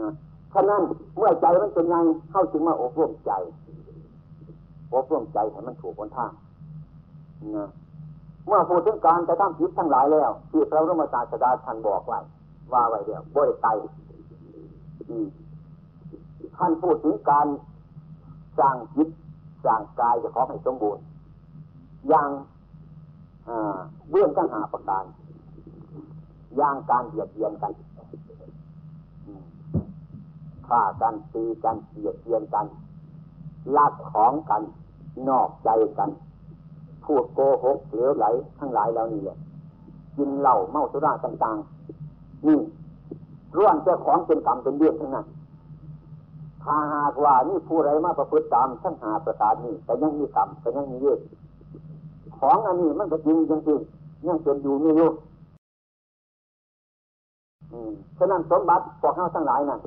[0.00, 0.12] นะ
[0.52, 0.82] ฉะนั้น
[1.16, 1.96] เมื่อใจมันเป็นไง
[2.30, 3.32] เข้าจึงมาอบรมใจ
[4.94, 6.26] อบรมใจให้มันถูกคนท่า
[7.56, 7.68] นะ
[8.46, 12.18] เมื่อพูดถึงการจะทำผิดทั้งหลายแล้วที่พระรมศาสดาท่านบอกไว้
[12.72, 13.66] ว่าไว้เดียวบริไต
[16.56, 17.46] ท่านพูดถึงการ
[18.58, 19.08] สร้างจิต
[19.68, 21.02] ร้างกายจะขอให้สมบูรณ์
[22.08, 22.28] อย่าง
[24.10, 25.04] เบื้องตั้งหาประการ
[26.60, 27.72] ย่างการเบียดเบียนกัน
[30.68, 32.66] ฆ่ากันตีกันเบียดเบียนกัน
[33.76, 34.62] ลักของกัน
[35.28, 36.10] นอกใจกัน
[37.04, 38.26] พูดโกหกเหลวไหล
[38.58, 39.22] ทั้งหลายเหล่านี้
[40.16, 42.58] กินเหล้าเมาสุราต่างๆนี่
[43.58, 45.26] ร่วมเจ้าของเป็นกรรมเป็นเบี้ยทั้งนั้น
[46.64, 51.18] ถ้าหากว่านี่ผู้ไรมาประพฤติตามทั้งหาประการนี้แต่ยังมีกรรมแต่ยังมีเยอะ
[52.38, 55.10] ของอันนี้มันก็จริงจริงๆยังเป็นอยู่ไมีอยู่
[58.18, 59.80] ฉะนั้นสมบัติพวกเขาทั้งหลายนั่น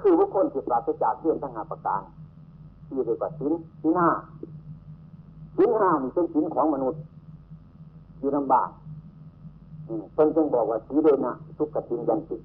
[0.00, 2.02] คือบุคคลที่ปราศจากเรื่องทั้งหาประการ
[2.86, 4.10] ที่เรียกว่าสินสินห้า
[5.56, 7.00] สินห้านี่เป็นสินของมนุษย์
[8.18, 8.68] ที่ลำบาก
[10.14, 12.36] เป็นจึงบอกว่าสีเดนะทุกขตินยันติ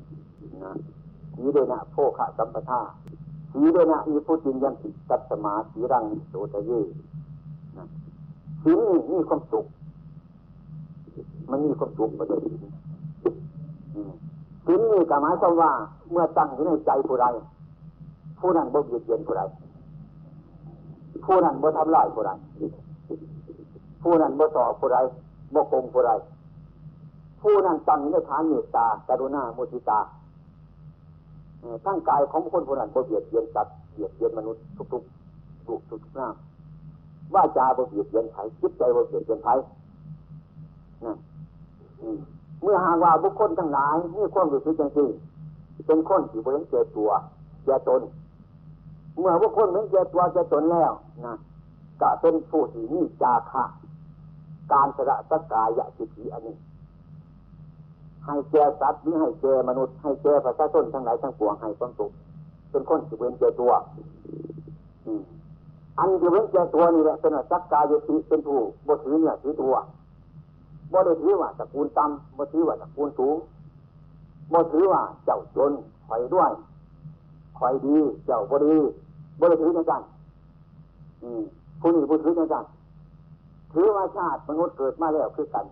[0.63, 0.71] นะ
[1.35, 2.81] สีเดนะโภคะสัมปทา
[3.51, 6.71] สีเดนะอีพุจินยันติตัตมาสีรังโสตเย
[8.63, 9.65] สีนี่มีความสุข
[11.49, 12.39] มันมีความสุขประเดี๋ย
[14.65, 15.71] สินนี่ก็หมายความว่า
[16.11, 17.27] เมื่อตั้งอยู่ในใจผู้ใด
[18.39, 19.41] ผู้นั้นบ่เบียดเบียนผู้ใด
[21.25, 22.31] ผู้นั้นบ่ทำลายผู้ใด
[24.01, 24.97] ผู้นั้นบ่ต่อผู้ใด
[25.53, 26.11] บ่โกงผู้ใด
[27.41, 29.99] ผู้นั้นตั้งในฐานเมตตากรุณาโมทิตา
[31.85, 36.27] ทั้งกายของคนผู้นั้นบ่เบียดเบียนสัตว์เบียดเบียนมนุษย์ทุกๆทุกทุกหน้า
[37.33, 39.47] ว่าจาบ่เบียดเบียนไผจิตใจบ่เบียดเบียนไผ
[41.03, 41.17] นั่น
[42.61, 45.09] เมื่อหากว่าบุคคลทั้งหลายมีความรู้สึกจังซี่
[45.87, 47.09] เป็นคนที่บริเจตัว
[47.65, 48.01] เจตน
[49.19, 50.91] เมื่อบุคคลเหมือนเจตัวเจตนแล้ว
[51.25, 51.33] นะ
[52.01, 53.63] ก็เป็นผู้ที่มีจาคะ
[54.71, 56.55] การสระสกายะสิทธิอันนี้
[58.25, 62.11] ให้แก่สัตว์หรือให้แก่มนุษย์ให้แก่ประชาชนทั้งหลายทั้งปวงให้ความสุข
[62.71, 63.71] เป็นคนที่เว้นเจตัว
[65.99, 69.75] อันที่เว้นเจตัวนี่แหละเป็นสักกายติเป็นผู้บถือเนี่ยถือตัว
[70.91, 73.35] บ่ได้ถือว่าตระกูลต่ำบ่ถือว่าตระกูลสูง
[74.53, 75.71] บ่ถือว่าเจ้าจน
[76.07, 76.51] คอยด้วย
[77.59, 78.75] คอยดี เจ้าบ่ดี
[79.39, 80.01] บ่ได้ถือจังกัน
[81.81, 82.63] ผู้นี้บ่ถือจังกัน
[83.73, 85.65] ถือว่าชาติมนุษย์เกิดมาแล้วคือกัน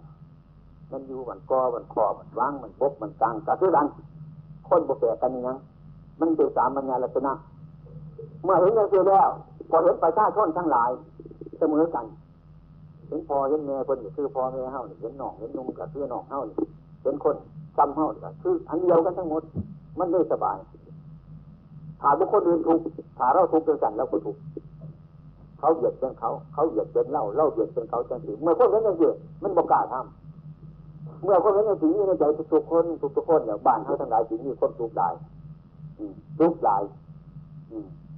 [0.92, 3.88] มันอยู่มันกอมันคอมันวางมันบกมันกลางก็คือกัน
[4.68, 5.58] คนบแปลกันยัง
[6.20, 7.32] มันเป็นสามัญญาลักษณะ
[8.44, 9.30] เมื่อเห็นอย่างนี้แล้ว
[9.70, 10.90] พอเห็นประชาชนทั้งหลาย
[11.58, 12.06] เสมอกัน
[13.08, 16.40] เห็นพ่อเห็นแม่คนคือพ่อแม่เฮาเห็นหนองเห็นนุ่งก็คือน้องเฮา
[17.04, 17.36] เห็นคน
[17.78, 18.06] จำเฮา
[18.42, 19.44] คืออันเดียวกันทั้งหมด
[20.00, 20.58] มันได้สบาย
[22.02, 22.80] ถ้าบุคคลอื่นทุก
[23.18, 24.36] ถ้าเราทุกข์ด้วกันเราก็ทุก
[25.60, 29.12] เขาเหยียดเป็นเขา เขาเหยียดเป็นเล่าเล่าเหยียดเป็นเขาจังสีเมื่อคนเห็นอย่างนี้
[29.44, 30.29] มันบอกกล้าทำ
[31.24, 32.84] เมื่อคนเห็นอย่งนี้ในใจทุกคน
[33.16, 35.10] ทุกคนเนี่ยบ้านเขาทั้งหลายสิ่งนี้คนทุกข์ได้
[36.40, 36.78] ทุกข์ได้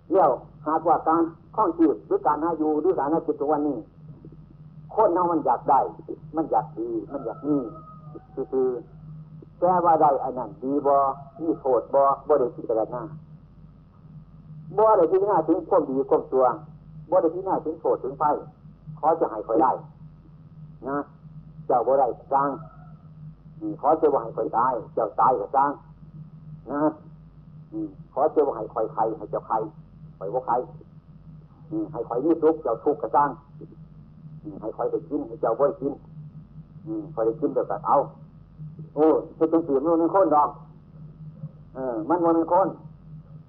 [0.10, 0.32] เลี้ยว
[0.68, 1.24] หากว่าการ
[1.56, 3.78] ข้องจีบหรือการหาอยู่หรือการหาจิตทุกวันนี้
[4.96, 5.80] คนเนามันอยากได้
[6.36, 7.62] มันอยากดี มันอยากนี่
[8.52, 8.68] คือ
[9.60, 10.96] แก้ว่าได้อันนั้นดีบ่
[11.42, 13.02] มีโทษบ่บ่ได้พิจารณา
[14.78, 16.46] บ่ได้พิจารณาถึงความดีความตัว
[17.10, 18.24] บ่ได้พิจารณาถึงโทษถึงไฟ
[19.00, 19.72] ขอจะให้คอยได้
[20.88, 20.98] นะ
[21.68, 22.50] เจ้าบ่ได้สร้าง
[23.82, 25.72] ขอจะว่าให้คอยตาย เจ้าตายก็สร้าง
[26.72, 26.82] นะ
[28.14, 29.56] ขอเจะว่าให้คอยใครให้เจ้าใคร
[30.18, 30.54] คอยว่าใคร
[31.92, 33.30] ให้คอยนี่ทุกเจ้าทุกก็สร้าง
[34.62, 35.94] ให้คอยได้กินให้เจ้าบ่ได้กิน
[37.14, 37.96] คอยได้กินเดี๋ยวก็เอา
[38.96, 39.06] โอ้
[39.36, 40.50] เป็นจังสีมันเป็นคนดอก
[41.74, 42.68] เออ มันมันเป็นคน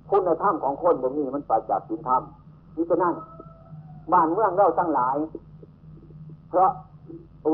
[0.08, 3.14] คุณในถ้ำของคนบ่มีมันปจากสินถ้ำนี่จะนั่น
[4.12, 5.16] บ้านเมืองเราทั้งหลาย
[6.50, 6.70] เพราะ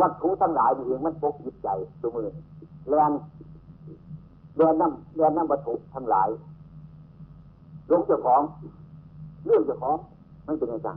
[0.00, 1.68] วัตถุทั้งหลายเองมันปกจิตใจ
[2.00, 2.28] สมือ
[2.88, 3.12] แลน
[4.56, 6.28] เรียนน้ำเรียนน้ำวัตถุทั้งหลาย
[7.90, 8.42] ลงเจ้าของ
[9.46, 9.96] เรื่องเจ้าของ
[10.46, 10.88] มันเป็นยังไง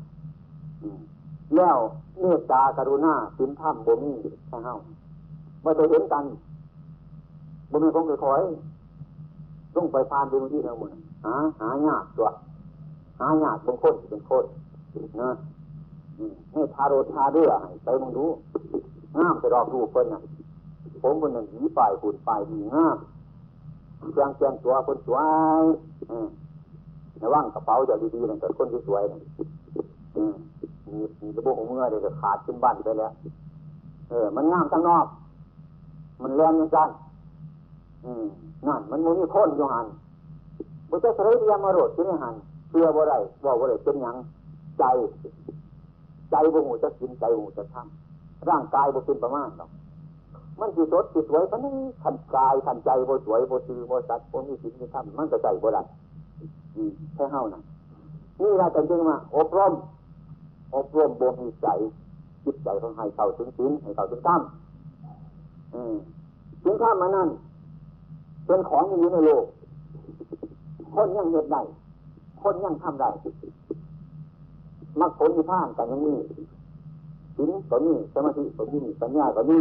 [1.55, 1.77] แล้ว
[2.19, 4.11] เมตตากรุณาสินธรรมบ่มี
[4.47, 4.73] แค่เฮา
[5.61, 6.23] เมื่อจะเห็นกัน
[7.71, 8.41] บ่มีคงไปคอย
[9.75, 10.89] ต้องไปพานดูที่เราหมด
[11.25, 12.29] หาหายากตัว
[13.19, 14.45] หายากบางคนเป็นคน
[15.21, 15.29] นะ
[16.53, 17.51] ให้ทาโรทาเรือ
[17.83, 18.25] ไปมึงดู
[19.17, 20.21] งามไปรอบรูปเพิ่นน่ะ
[21.01, 22.97] ผมบนนั้นหีปลายหุ่นปลายดีงาม
[23.97, 25.17] เครื่องแกงตัวคนสว
[25.61, 25.65] ย
[27.17, 29.19] ในว่างกระเป๋าจะดีๆนั่นแต่คนที่สวยนี่
[30.89, 33.11] มีมีระบบของเมื่อเดี๋ยวขาดขึ้นบ้านไปแล้ว
[34.09, 35.05] เออ มันงามทั้งนอก
[36.21, 36.89] มันแรงยังกัน
[38.05, 38.25] อืม
[38.67, 39.85] นั่น มันมีคนอยู่หัน
[40.89, 42.35] บุตรสระเรียมาโรดที่นี่หัน
[42.69, 44.15] เชื่อบ่ได้บอกบ่ได้เป็นยัง
[44.79, 44.83] ใจ
[46.31, 49.69] ใจบ่หูจะกินใจหูจะทำร่างกายบ่เป็นประมาณหรอก
[50.59, 55.83] มันสิสดสิสวยปานนี้ขันกายขันใจบ่สวยบ่ซื่อบ่สัตย์บ่มีสิ่งที่ทำมันก็ใจบ่ได้
[57.15, 57.63] แค่เฮานั่น
[58.41, 59.73] นี่เราจะจึงมาอบรม
[60.75, 61.67] อบรมบ่มีใจ
[62.45, 64.41] จิตใจของให้เข้าถึงศีลให้เข้าถึงธรรม
[66.63, 67.29] ถึงธรรมมานั่น
[68.45, 69.45] เป็นของอยู่ในโลก
[70.93, 71.61] คนยังเหตุได้
[72.41, 73.09] คนยังทำได้
[74.99, 76.13] มรรคผลที่ผ่านกันยังมี
[77.35, 79.59] ศีลก็มีสมาธิก็มีปัญญาก็มี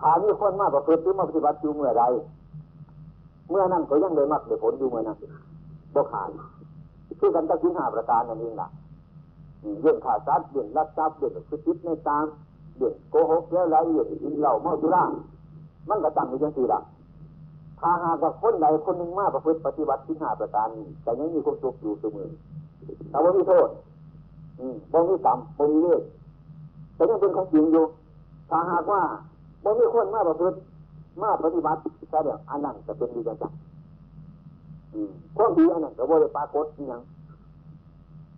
[0.00, 2.04] ถามีคนมากประพฤติหรือมาปฏิบัติอยู่เมื่อใด
[3.50, 5.18] เมื่อนั้นก็ยังได้มรรคได้ผลอยู่เมื่อนั้น
[5.94, 6.30] บ่ขาด
[7.20, 8.68] คือกันกับสินหาประการนั่นเองล่ะ
[9.82, 12.24] เรื่องขาดทรัพย์เรื่องรักทรัพย์เรื่องสุจิตในตาม
[12.76, 15.04] เรื่องโกหกแล้วไรเรื่องกินเหล้าเมาสุรา
[15.88, 16.80] มันก็ตั้งอยู่ยังสี่ล่ะ
[17.80, 20.66] ถ้าหากว่าคนใดคนหนึ่งมาประพฤติปฏิบัติสินหาประการ
[21.02, 22.28] แต่ยังมีความสุขอยู่เสมอ
[23.10, 23.68] แต่ว่ามีโทษ
[24.60, 26.02] อืมบ่มีกรรมบ่มีเลือด
[26.94, 27.84] แต่ยังเป็นของจริงอยู่
[28.50, 29.02] ถ้าหากว่า
[29.64, 30.56] บ่มีคนมาประพฤติ
[31.22, 31.80] มาปฏิบัติ
[32.10, 33.52] แต่เดี๋ยวอันนั้นจะเป็นดีจังจัง
[35.36, 37.02] ความดีอันนั้นก็บริปรากฏอย่าง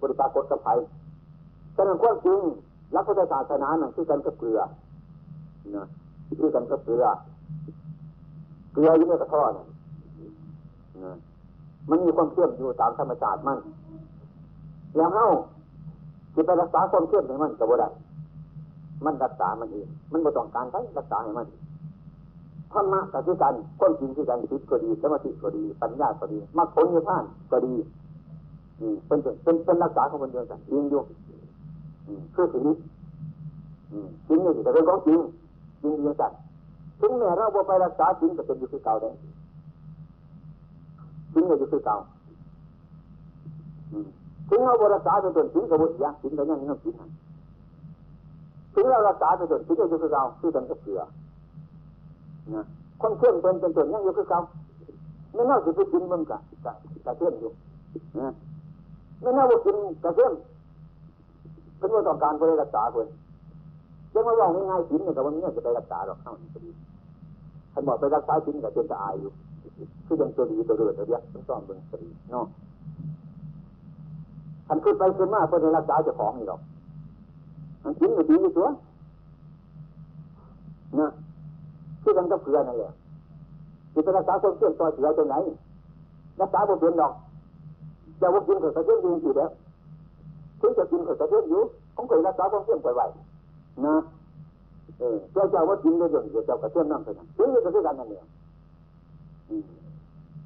[0.00, 0.74] บริปากฏกับไผ่
[1.74, 2.40] แต่นั้นความจริง
[2.94, 4.60] รักพุทธศาสนานั่นคือกันกับเกลือ
[5.76, 5.86] นะ
[6.40, 7.04] คือกันกับเกลือ
[8.72, 9.50] เกลืออยู่ในกระท้อน
[11.04, 11.16] นะ
[11.90, 13.58] มันมีความเชื่อมอยู่ตามธรรมชาติมั่น
[14.96, 15.26] แล้วเฮา
[16.34, 17.88] จะไปรักษาความเชื่อมให้มันก็บ่ได้
[19.04, 21.46] มันรักษามันเองมันบ่ต้องการใช้รักษาให้มัน
[22.72, 27.74] ธรรมะก็คือกันคนจริงคือกันจิตก็ดีสมาธิก็ดีปัญญาก็ดีมรรคผลนิพพานก็ดี
[29.06, 31.02] เป็นเป็นเป็นรักษาของคนเดียวกันจริงอยู่
[32.34, 32.76] คือสิ่งนี้
[34.28, 35.18] จริงนี่แต่เป็นของจริง
[35.82, 36.32] จริงเดียวกัน
[37.00, 39.10] ถึงแม้เราบ่ไปรักษาจริงก็เป็นอยู่คือเก่าได้
[41.32, 41.96] จริงก็อยู่คือเก่า
[44.50, 46.94] ถึงเราบรักษาเป็นต้นจริงก็บ่เสียจริงก็ยังยังจริง
[48.74, 51.00] ถึงเรารักษาเป็นต้นจริงก็อยู่คือเก่าคือกันกับเสือ
[52.54, 52.64] นะ
[53.00, 54.40] คนเข้มเป็นเป็นตัวยังอยู่คือเก่า
[55.34, 56.72] ไม่น่าจะไปกินมันกะกะ
[57.06, 57.50] กะเข้มอยู่
[58.18, 58.32] นะ
[59.22, 60.32] ไม่น่าว่ากินกะเข้ม
[61.78, 63.06] เป็นว่าต้องการไปรักษาคน
[64.14, 66.70] ยังมาลองง่ายๆกินเนี่ยกับวันนี้จะไปรักษาหรอกเท่านี้ก็ดี
[67.72, 69.30] ท่านบอกไปรักษากินกับเจนจะอายอยู่
[70.06, 72.46] คือยังตัวดีตัวเดือดตัวเดียวต้องซ่อมเป็นตัวดีเนาะ
[74.70, 76.60] ท่านขึ้นไปขึ้นมาเพื่อรักษาเจ้าของนี่หรอก
[77.84, 78.68] มันกินก็ดีอยู่ตัว
[80.98, 81.08] นะ
[82.02, 82.92] คือกันก็เพื่อนั่นแหละ
[83.94, 85.34] จิตรักษาความเชื่อมต่อเสือตรงไหน
[86.40, 87.12] รักษาบ่เป็นดอก
[88.20, 89.50] จะว่ากินเขาสะเทือนยิงสิแล้ว
[90.60, 91.62] ถึงจะกินเขาสะเทือนอยู่
[91.96, 93.00] ของเคยรักษาความเชื่อมไปไหว
[93.86, 93.94] นะ
[94.98, 98.26] เออเจ้าเจ้าว่ากินได้ยังเจ้ากระเทือนน้ำไปนะถึงจะเทือนกันนั่นเอง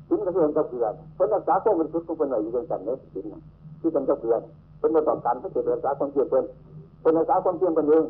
[0.08, 3.40] ถึงกระเทือนก็เพื่อนเป็นรักษาความบริสุทธิ์ของเป็นไหวอยู่ด้วยกันเนี่ยถึงนะ
[3.84, 4.42] ที่เป็นก็เพื่อน
[4.78, 6.44] เป็นมาต้องการเพื่อจะรักษาความเชื่อมเป็น
[7.02, 8.04] เป็นรักษาความเชื่อมกันเอง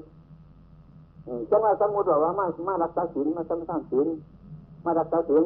[1.51, 4.07] จังว่าสมมติว่ามามารักษาศีลมาสมาทานศีล
[4.85, 5.43] มารักษาศีล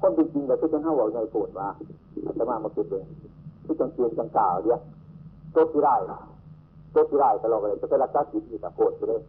[0.00, 1.68] คนจริงๆแต่ที่เป็นห้าวใหญ่ปวดว่า
[2.26, 3.04] อาตมามาคิดเอง
[3.64, 4.80] ที่จังเกียนจังกล่าวเดียว
[5.54, 5.94] ตัวที่ได้
[6.94, 9.20] ตัวที่ได้ตลอดเลยจะไปรักษาศีลอยู่แต่ปวดไปเลย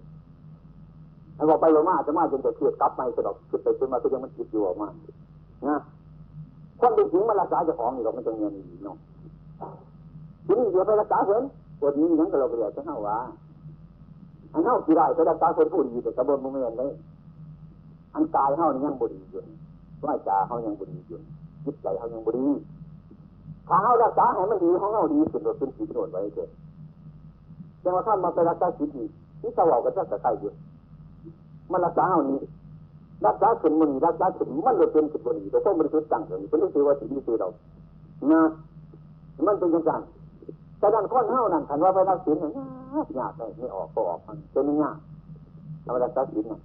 [1.35, 4.87] แล้บอกไปลงมาจะมาจนจะเครียดกลับไปสะดอกคิดไปขึ้นมาก็ยังมันคิดอยู่ออกมา
[5.67, 5.77] นะ
[6.79, 8.53] คนจริงๆมารักษาเจ้าของนี่เราไม่ต้องเงิน
[8.83, 8.97] เนาะ
[10.45, 11.43] ทีนี้เดี๋ยวไปรักษาเพิ่น
[11.79, 13.17] ปวดนี้ยังก็เราเรียกจะห้าว่า
[14.53, 16.91] อันเฮาสิได้ไปรักษาคนผู้ดีแต่กระบวนโมเมนเลย
[18.15, 19.41] อันกายเฮานี่ยังบุรีอยู่
[20.05, 21.19] ว่าจาเฮายังบุรีอยู่
[21.65, 22.45] จิตใจเฮายังบุรี
[23.67, 26.49] ถ้าเฮารักษาให้มันดีของเฮาดีสุดโดดเป็นสีโดดไว้เถิด
[27.83, 29.03] จังว่าท่านมาไปรักษาจิตดี
[29.41, 30.51] ที่สวอกก็จะใส่อยู่
[31.71, 32.39] มันรักษาเฮานี้
[33.25, 37.49] รักษาขึ้นมันรักษาขึ้นมันเลยเป็นสุดบุรีแต่ต้องบริสุทธิ์ตั้งเลยเป็นรู้สึกว่าสิ่งที่เรา
[38.31, 38.41] นะ
[39.47, 39.91] มันเป็นยังไง
[40.79, 42.51] แต่ด้านคนเฮานั่นคันว่าไปรักศีลเนี่ย
[43.19, 44.97] ยากเลยไม่ออกก็ออกมันเป็นไม่ยาก
[45.85, 46.59] ทำรักศีลน่ะ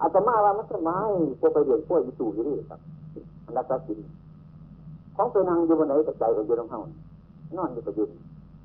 [0.00, 0.98] อาจจะมาว่ามันจะไม่
[1.40, 2.80] พวกไปเรียนพวกอีตู่อยู่นี่ครับ
[3.56, 3.98] รักศีล
[5.16, 6.80] ของไปนั่งอยู่บนไหนแต่ใจก็อยู่ตรงเฮา
[7.56, 8.14] นอนอยู่ประยุทธ์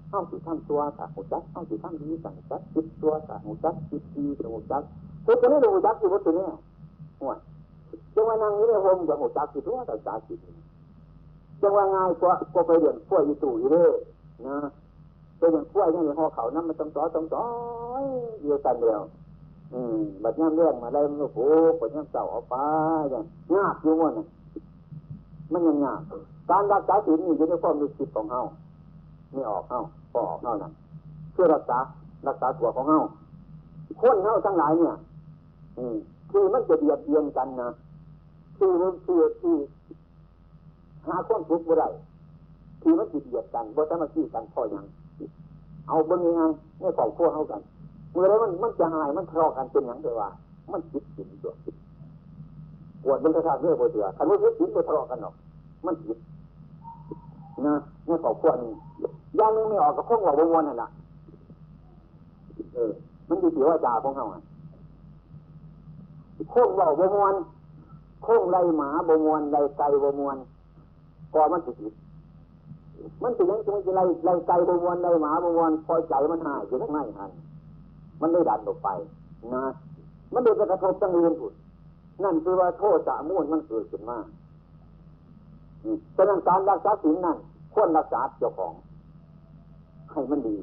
[0.09, 4.83] เฮาสิทำตัวสาหูจักเฮาสิทำดีสั่งจักคิดตัวสาหูจักคิดดีสาหูจัก
[5.25, 6.45] ทุกคนนี้ดูจักอยู่บนตัวนี้
[7.21, 7.37] ห่วย
[8.15, 10.39] จังว่านั่งอยู่ในโฮมกับหูจักคิดตัวแต่จักคิด
[11.61, 13.87] จังว่าง่ายกว่าก็ไปเรียนพวอีตู่อยู่นี่
[14.47, 14.57] นะ
[15.37, 17.43] เป็นอย่างกล้วยนี่ในหอเขานั้นมันต้องต่อต้องต่อ
[18.41, 19.01] เดียวกันเดียว
[19.73, 21.45] อืมบัดย่ำเรื่องมาได้มันก็โผล่
[21.79, 22.55] บัดย่ำเสาเอาไป
[23.11, 23.23] อย่าง
[23.55, 24.13] ยากอยู่มัน
[25.51, 26.01] มันยังยาก
[26.49, 28.41] การรักษาศีลนี่จะได้ความรู้สึกของเฮา
[29.31, 29.79] ไม่ออกเฮา
[30.11, 30.71] พอออกเฮานั่น
[31.33, 31.77] เพื่อรักษา
[32.27, 32.99] รักษาตัวของเฮา
[34.01, 34.95] คนเฮาทั้งหลายเนี่ย
[35.77, 35.95] อืม
[36.31, 37.69] คือมันจะเบียดเบียนกันนะ
[38.57, 39.55] คือมันคือที่
[41.07, 41.87] หาคนทุกข์บ่ได้
[42.81, 44.85] คือมันจะเบียดกันบ่สามัคคีกันพออย่าง
[45.87, 46.41] เอาเบิ่งยังไง
[46.79, 47.61] เนี่ยของพวกเขากัน
[48.11, 50.29] เมื่อไรมันมันจะหายมันทะเลาะกันเป็นอย่างเดียวว่า
[50.71, 51.53] มันจิตจิตตัว
[53.03, 55.33] ปวดมันกระชากเรื่องปวดเสือคันว่าจิตจิตตัวทะเลาะกันหรอก
[55.85, 56.17] มันจิต
[57.65, 57.75] นะ
[58.05, 58.71] เนี่ยของพวกนี้
[59.39, 60.89] ย่างนึงไม่ออกก็คงว่าบวนนั่นแหละ
[62.73, 62.91] เออ
[63.29, 64.25] มันอยู่ที่ว่าจ่าของเขา
[66.53, 67.33] คงว่าบวน
[68.25, 70.37] คงไรหมาบวนไรไก่บวน
[71.33, 71.87] ก็มันจิ
[73.23, 77.31] มันเป็นยังไงจะไล่ไล่ไก่บวรไล่หมาบวรพอใจมันหายอยู่ทั้งในหัน
[78.21, 78.89] มันได้ดันออกไป
[79.55, 79.65] นะ
[80.33, 81.53] มันเดินกระทบตั้งอื่นผุด
[82.23, 84.17] นั่นคือว่าโทษสะมูลมันเกิดขึ้นมา
[86.15, 87.37] ฉะนั้นการรักษาศีลนั่น
[87.73, 88.73] ควรรักษาเจ้าของ
[90.11, 90.55] ให้มันดี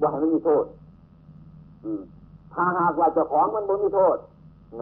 [0.00, 0.64] ว่าให้มันมีโทษ
[1.84, 2.00] อืม
[2.52, 4.16] ถ้าหากว่าเจ้าของมันไม่มีโทษ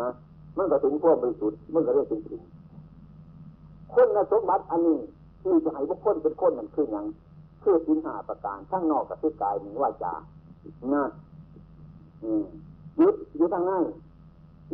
[0.00, 0.10] นะ
[0.56, 2.40] มันก็ถึงพวกบริสุทธิ์มันก็เรียกถึงถึง
[3.92, 4.98] คุณสมบัติอันนี้
[5.46, 7.06] ที่จะให้บุคคลเป็นคนนั่นคืออย่าง
[7.62, 10.14] คือสินหาประการทั้งนอกกับที่กายหนึ่งว่าจา
[10.92, 11.04] นะ
[13.00, 13.84] ยึดยึดทางง่าย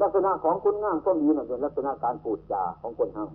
[0.01, 3.27] ลักษณะของคุณงามก็มีนั่นเป็นลักษณะการพูดจาของคนเฮา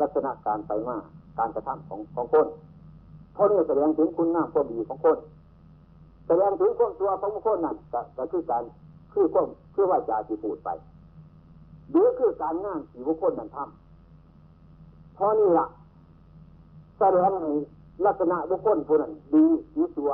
[0.00, 0.96] ลักษณะการไปมา
[1.38, 2.46] การกระทำของของคน
[3.34, 5.18] เพราะนี่แสดงถึงคุณงามความดีของคน
[6.26, 7.76] แสดงถึงความตัวของคนนั่น
[8.18, 8.62] ก็คือการ
[9.12, 10.70] คือความคือว่าจาที่พูดไป
[11.90, 15.66] หรือคือการงานที่บุคคลนั้นทำเพราะนี่ล่ะ
[16.98, 17.46] แสดงใน
[18.06, 19.44] ลักษณะบุคคลผู้นั้นดี
[19.76, 20.12] ดีตัว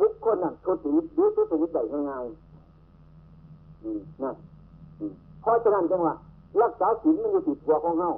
[0.00, 4.36] บุคคลนั้นทุติยดีทุติยได้ง่ายๆนั่น
[5.40, 6.14] เพราะฉะนั้นจังว่า
[6.62, 8.10] รักษาศีลมันอยู่ติดตัวของเฮา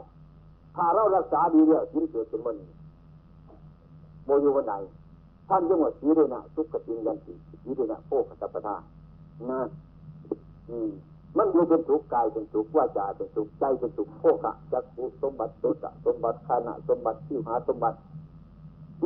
[0.77, 2.57] ถ้าเรารักษาดีเดียวศีลเกิดเป็นวัน
[4.25, 4.75] โมอยู่วันไหน
[5.49, 7.33] ท่านจังว่าสีลเดนะทุกขจิงยันติ
[7.63, 8.77] สีลเดนะโภคสัพพทา
[9.51, 9.61] นะ
[10.71, 10.91] อืม
[11.39, 17.97] มันอยู่เป็นสุขกายเป็นสุขว่าจาเป็นสุขใจเป็นสุขโภคะจักขุสมบัติตุตะสมบัติขณะสมบัติที่หาสมบัติ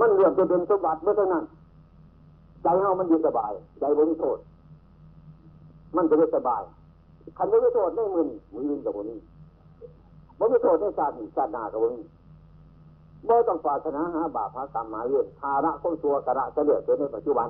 [0.00, 1.44] มันเรื่องจะเป็นสมบัติเมื่อเท่านั้น
[2.62, 4.38] ใจเฮามันอยู่สบายใจบริโทษ
[5.96, 6.62] มันจะได้สบาย
[7.36, 9.18] คันไม่ได้โทษได้มือนมือยืนกับมือนี่
[10.38, 12.06] บ่ไม่โทษได้ชาติชาตินากับมือนี่
[13.28, 17.48] บ่ต้องปรารถนาหาบาปหากรรมมาเรื่องภาระของตัวกระจะเลือดในปัจจุบัน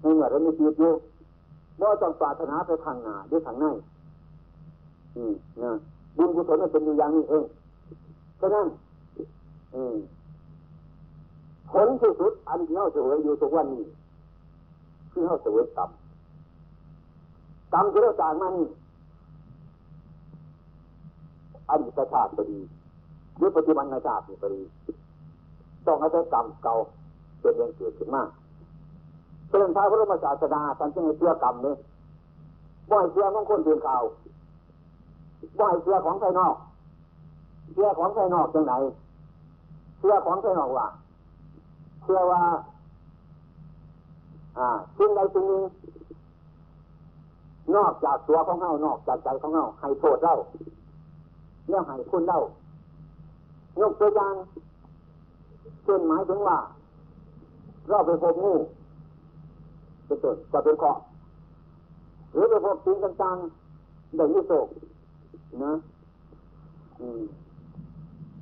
[0.00, 0.92] ในเมื่อเรามีชีวิตอยู่
[1.80, 3.64] ว่าต้องปรารถนาไปทางหนาหรือทางใน
[5.16, 5.72] อืมนะ
[6.16, 7.44] บุญกุศลมันเป็นอยู่อย่างนี้เอง
[8.40, 8.66] ฉะนั้น
[9.74, 9.96] อืม
[11.70, 13.84] ผลที่สุดอันที่เราเสวยอยู่ทุกวันนี้
[15.12, 15.90] คือเราเสวยกรรม
[17.72, 18.68] กรรมที่เราสร้างมานี่
[21.70, 22.60] อดีตชาติก็ดี
[23.36, 24.62] หรือปัจจุบันชาติก็ดี
[25.86, 26.74] ต้องอาศัยกรรมเก่า
[27.40, 28.28] เป็นเรื่องเกิดขึ้นมาก
[29.52, 31.74] เพื่อนพระพุทธศาสนาท่านจึงให้เชื่อกรรมนี้
[32.90, 34.02] บ่อยเชื่อของคนเพียงข่าว
[35.60, 36.56] บ่อยเชื่อของภายนอก
[37.72, 38.74] เชื่อของภายนอกยังไง
[39.98, 40.86] เชื่อของภายนอกว่า
[42.02, 42.42] เชื่อว่า
[44.58, 45.62] อ่าสิ่งใดสิ่งหนึ่ง
[47.76, 50.36] นอกจากตัวของเฮานอกจากใจของเฮาให้โทษเล่า
[51.68, 52.40] เนี่ยให้คุณเล่า
[53.80, 54.34] ยกตัวอย่าง
[55.84, 56.58] เช่นหมายถึงว่า
[57.88, 58.54] เราไปพบงู
[60.06, 60.92] เป็นต้นก็เป็นข้อ
[62.32, 64.66] หรือไปพบสิ่งต่างๆได้ยินโศก
[65.64, 65.72] นะ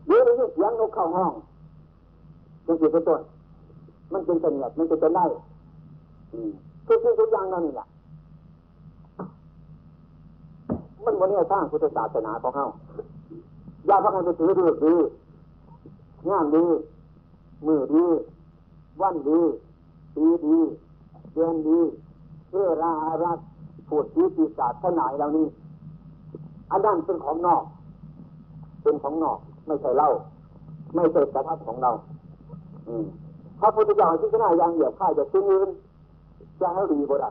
[0.07, 1.33] หรือได้ยินเสียงนกเข้าห้อง
[2.65, 3.21] เป็นสิ่งเป็นต้น
[4.13, 5.25] มันเป็นเสียดมันจะเป็นได้
[6.87, 7.87] ทุกสิ่งทุกอย่างนั่นนี่แหละ
[11.05, 12.67] มันวันนี้สร้างพุทธศาสนาของเขา
[13.87, 14.95] อย่าพักกันไปถือดีดี
[16.29, 16.65] งามดี
[17.67, 18.05] มือดี
[19.01, 19.41] วันดี
[20.15, 20.59] ปีดี
[21.33, 21.78] เดือนดี
[22.49, 23.39] เพื่อรารัก
[23.89, 25.47] พูดทีปีศาจขนาดเหล่านี้
[26.70, 27.62] อันนั้นเป็นของนอก
[28.83, 30.11] เป็นของนอก ไม่ใช่เล่า
[30.95, 31.91] ไม่ใช่กระทับของเรา
[32.89, 33.05] อืม
[33.61, 35.68] พระพุทธเจ้าที่ขณะยังเหยียบข้าจะซื้อเงิน
[36.61, 37.31] จะให้ดีบ่ได้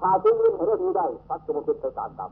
[0.00, 2.30] ถ้าซื้อเงินให้ดีได้พัดจะมาเป็นไปตามกรรม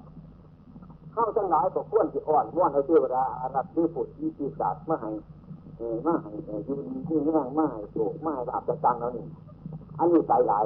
[1.15, 5.11] ข้าทั้งหลายก็ควรจะอ่อนว่อนให้เทวดาอารักษ์ที่ผุดที่ปีศาจมาให้
[6.07, 9.27] มาให้ยืนที่นั่งมาให้โศกมาให้ดาบจะจังแล้วนี่
[10.01, 10.65] อันนี้ใจหลาย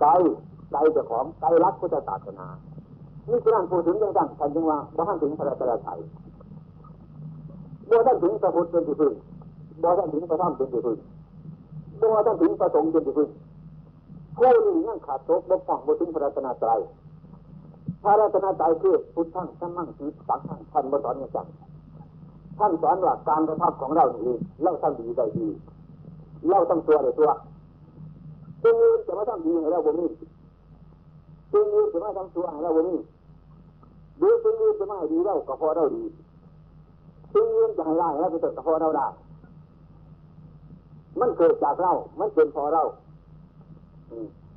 [0.00, 0.04] ใจ
[0.72, 2.46] ใจเจ้าของใจรักพุทธศาสนา
[3.28, 5.98] นี่คือการพูดถึงยังจังท่านจึงว่าบ้านถึงพระราชาไทย
[7.86, 9.12] เมื่ท่านถึงพระพุทธเป็นที่พึ่ง
[9.82, 10.98] บ่ท่านถึงพระธรรมเป็นที่พึ่ง
[12.00, 13.28] บ่ท่านถึงพระสงฆ์เป็นที่พึ่ง
[14.38, 16.80] ผู้นี้ยังขาดตกบกพร่องบ่ถึงพระรัตนตรัย
[18.02, 21.46] พระรัตนตรัยคือพุทธังสัมมังสีสังฆังท่านบ่สอนอย่างจัง
[22.58, 25.46] ท่านสอนว่าการกระทำของเราเองเราทำดีได้ดี
[26.50, 27.30] เราต้องตัวได้ตัว
[28.62, 30.06] สิ่งนี้จะมาทำดีให้เราบ่มี
[31.52, 32.96] สิ่งนี้จะมาทำตัวให้เราบ่มี
[34.18, 36.04] หรือสิ่งนี้จะมาให้ดีเราก็พอเราดี
[37.32, 39.06] สิ่งนี้จะให้ร้ายเราไปเติมก็พอเราได้
[41.20, 42.82] มันเกิดจากเรา มันเป็นพอเรา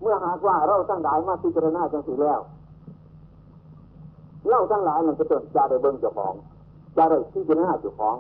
[0.02, 2.40] เมื่อหากว่าเราทั้งหลายมาพิจารณาจังสีแล้ว
[4.50, 6.34] เราทั้งหลายมันจะเกิดจะได้เบิ่งเจ้าของ
[6.98, 8.16] จะได้พิจารณาเจ้าของ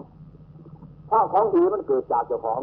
[1.09, 2.61] ถ้าของดีมันเกิดจากเจ้าของ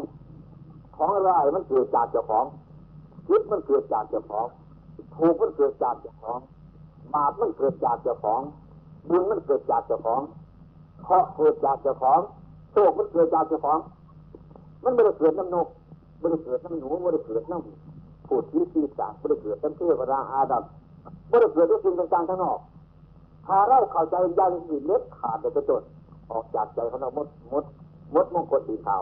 [0.97, 2.45] ของร้ายมันเกิดจากเจ้าของ
[3.27, 4.47] คิดมันเกิดจากเจ้าของ
[5.15, 6.39] ถูกมันเกิดจากเจ้าของ
[7.13, 8.41] บาปมันเกิดจากเจ้าของ
[9.09, 10.21] บุญมันเกิดจากเจ้าของ
[11.03, 12.19] เคราะห์เกิดจากเจ้าของ
[12.71, 13.79] โชคมันเกิดจากเจ้าของ
[14.83, 15.67] มันไม่ได้เกิดน้ำนก
[16.19, 20.63] ไม่ได้เกิดน้ำหนูไม่ได้เกิดน้ำผูดที่ปีศาจไม่ได้เกิดน้ำเทวดาอาดัม
[21.29, 22.59] ไม่ได้เกิดด้วยสิ่งต่างๆข้างนอก
[23.45, 25.83] ถ้าเราเข้าใจยังอื่นเล็ดขาดไปจน
[26.31, 27.63] ออกจากใจของเราหมดหมด
[28.11, 28.95] หมดมงคลตีเท้า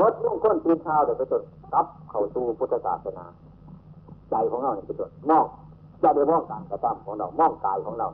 [0.00, 1.34] มดมงคลตีเท้าเดี๋ยวไปจ
[1.72, 3.24] นรับเข้าสู่พุทธศาสนา
[4.30, 5.44] ใจของเราเนี่ยไปจนมอง
[6.02, 8.08] จะได้มองการกระทำของเรามองกายของเรา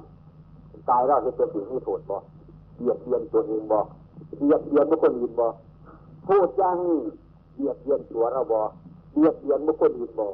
[0.91, 2.17] กายเราเป็นสิ่งที่โทษบ่
[2.77, 3.79] เบียดเบียนตัวเองบ่
[4.39, 5.47] เบียดเบียนบุคคลอื่นบ่
[6.27, 7.01] พูดอย่างนี้
[7.57, 8.63] เบียดเบียนตัวเราบอ
[9.13, 10.29] เบียดเบียนบุคคลอื่นบอ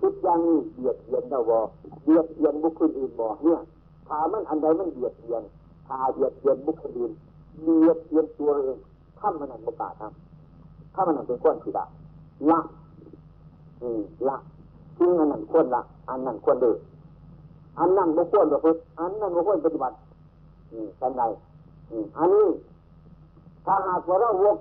[0.00, 1.60] คิดอย่างนี้เบียดเบียนเราบอ
[2.04, 3.58] เบียดเบียนบุคคลอื่นบอเนี่ย
[4.08, 5.42] ถ้ามันอันใดมันเบียดเบียน
[5.86, 7.12] ถ้าเบียดเบียนบุคคลอื่น
[7.62, 8.78] เบียดเบียนตัวเอง
[9.18, 11.84] ถ้ามันนั่นบุกาทำถ้ามันนั่นเป็นก้อนสีดา
[12.50, 12.60] ละ
[13.82, 14.36] อืมละ
[14.96, 16.76] ทิ้งอันนั้นควรละอันนั้นควรดื้อ
[17.78, 19.96] อันนั้นบุคคลประพฤติอันนั้นบุคคลปฏิบัติ
[20.70, 21.22] อืมทันใด
[21.90, 22.46] อืมอันนี้
[23.66, 24.56] ถ้าหากว่าเราวก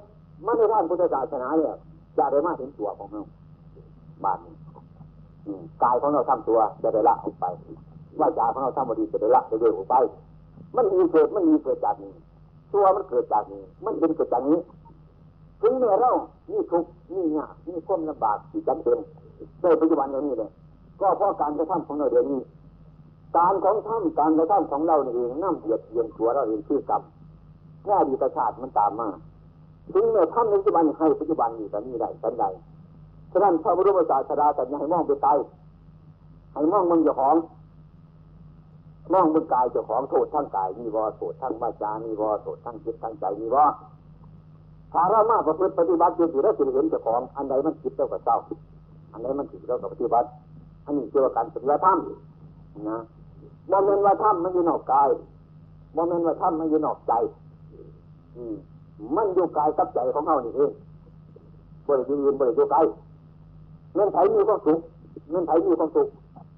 [0.45, 1.75] มันในทางพุทธศาสนาเนี่ย
[2.17, 3.23] จะได้มาถึงตัวของเรา
[4.23, 4.37] บาด
[5.83, 7.45] กายของเราทำตัวจะได้ละออกไป
[8.19, 9.95] ว่าจาของเราทำบดีจะได้ละจะเดินออกไป
[10.75, 12.11] มันมีเกิดมันมีเกิดจากนี้
[12.73, 14.57] ตัวมันเกิดจากนี้ มันเป็นเกิดจากนี้
[15.63, 16.11] ถึงเมื่อเรา
[16.51, 18.97] นี่ทุกนี่ยากนี่ความลำบากที่จำเป็น
[19.61, 20.49] ในปัจจุบันอย่างนี้เลย
[21.01, 22.41] ก็เพราะการกระทำของเราเดี๋ยวนี้
[23.37, 27.01] การของท่านการกระทำของเราเองนั่งเบียดเบียนตัวเราเองชื่อกรรม
[27.85, 29.07] แง่ดีประชาติมันตามมา
[29.93, 32.45] ถึงเมื่อทำในปัจจุบันให้ปัจจุบันอยู่แต่นี้ได้สันใด
[33.31, 35.31] ฉะนั้นพระบรมศาสดาแต่ยังให้มองไปไกล
[36.53, 37.35] ให้มองมึงเจ้าของ
[39.13, 43.65] มองมึงกายเจ้าของโทษทั้งกายมีวอโทษทั้งวาจามีวอโทษทั้งจิตทั้งใจมีวอ
[44.93, 48.37] ถ้าเรามาประพฤติปฏิบัติจนถึงเราจะเห็นเจ้าของ อันใดมันคิดเท่ากับเจ้า
[49.13, 50.27] อันใดมันคิดเท่ากับปฏิบัติ
[50.85, 51.97] อันนี้เกี่ยวกับการปฏิบัติธรรม
[52.89, 52.99] นะ
[53.69, 55.09] โมเมนว่าธรรมมันอยู่นอกกาย
[55.93, 57.13] โมเมนว่าธรรมมันอยู่นอกใจ
[58.35, 58.55] อืม
[59.15, 60.71] มันอยู่กายกับใจของเขานี่เอง
[61.87, 62.85] บริยืนบริอยู่กาย
[63.95, 64.79] เงินไถมีความสุข
[65.29, 66.07] เงินไถมีความสุข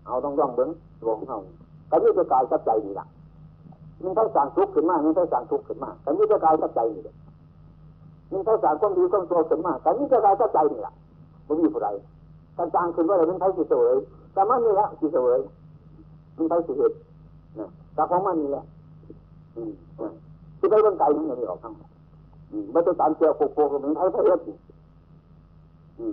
[0.05, 0.69] เอาต้องย่องเบิ้ง
[1.01, 1.39] ตัวของเขา
[1.91, 3.05] กันนี้จะกายกับใจนี่ละ
[4.03, 7.15] มันใช้สั่งทุกข์ขึ้นมามันใช้สั่งทุกข์ขึ้นมากันนี้จะกายกับใจนี่เลย
[8.31, 10.93] มันใช้สั่งความดีความชั่วขึ้นมากันนี้จะกายกับใจนี่แหละ
[11.45, 11.89] ไม่มีผู้ใด
[12.57, 13.95] การสร้างขึ้นว่าอะไรมันใช้สิเสวย
[14.33, 15.39] แต่มันนี่แหละสิเสวย
[16.37, 16.95] มันใช้สิเหตุ
[17.59, 18.63] นะแต่ของมันนี่แหละ
[19.55, 19.71] อืม
[20.59, 21.73] ที่ไปเรื่องไกลนี่อย่างนี้ออกทั้ง
[22.71, 24.39] ไม่ต้องตามเจียวโปกๆมันใช้พระเฮ็ด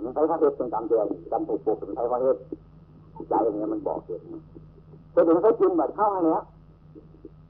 [0.03, 2.37] มันใช้พระเฮ็ดเป็นตามเจียวตามโปกๆมันใช้พระเฮ็ด
[3.29, 4.21] ใจอย่างเงี้ยมันบอกเกิด
[5.13, 6.41] แต่ถึงใช้กินบัตรเข้าให้เนี้ย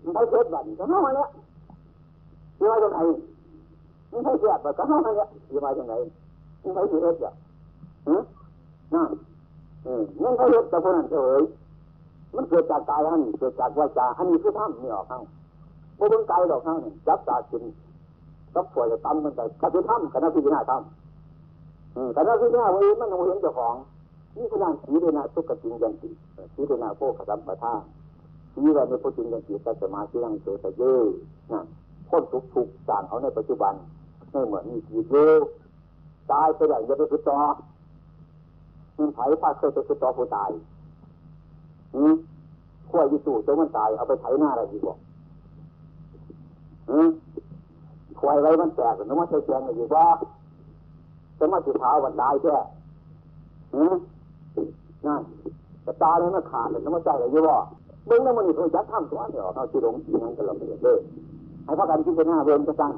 [0.03, 1.29] มันใช้เช็ดบัตรเข้าให้เนี้ย
[2.59, 3.17] ยี่ว่าจังไงมัน
[4.23, 5.93] ใช้เสียบก็เข้าให้เนี้ยยี่ว่าจังไง
[6.63, 7.33] มันใช้สีเฮ็ดอะ
[8.93, 9.09] นั่น
[9.85, 11.41] อืมนั่นใช้เฮ็ดแต่คนนั้นเฉย
[12.35, 15.21] มันเกิดจากกายอันนี้เกิดจากวาจาอันนี้คือถ้ำนี่ออกข้าง
[15.97, 17.63] บ่เบิ่งกายดอกข้างนี่จับตากิน
[18.55, 23.75] กับป่วยจะตั้มมันไปก็คือถ้ำคณะพิจารณาถ้ำอืมคณะพิจารณาวันนี้มันเห็นเจ้าของ
[24.37, 26.09] นี่คือการสีเดนาทุกขจริงยันติ
[26.53, 27.73] สีเดนาโภคสัมปทา
[28.53, 30.81] สีเดนาพุทธิยันติตัสมาสีรังโสตเย
[31.51, 31.65] นั่น
[32.09, 33.73] พ้นทุกทุกสร้างเขาในปัจจุบัน
[34.33, 35.17] ไม่เหมือนมีชีวิตเย
[36.31, 37.39] ตายไปอย่าไปคือต่อ
[38.97, 40.49] มันไผ่พาเคยไปคือต่อผู้ตาย
[41.95, 42.13] อืม
[42.89, 44.97] ขั้วยี่ตู้จนมันตายเอาไปไถหน้าอะไรดีบอก
[46.89, 47.09] อืม
[48.19, 50.05] ควายไว้มันแตกหรือมันใช้แจงอะไรดีว่า
[51.39, 52.55] จะมาสุดท้ายวันตายแค่
[53.75, 53.95] อืม
[55.05, 55.21] นั่น
[55.83, 57.55] แต่ตาเนี่ยมันขาดเลยมันใจอะไรอยู่บ่
[58.07, 60.99] เบิ้งแล้วมันนี่เคยจัดทำตัวเนี่ยเขาที่หลงที่นั่นก็ลำเอียดเลย
[61.65, 62.91] ให้พากันคิดเป็นหน้าเบิ่งจะสั่ง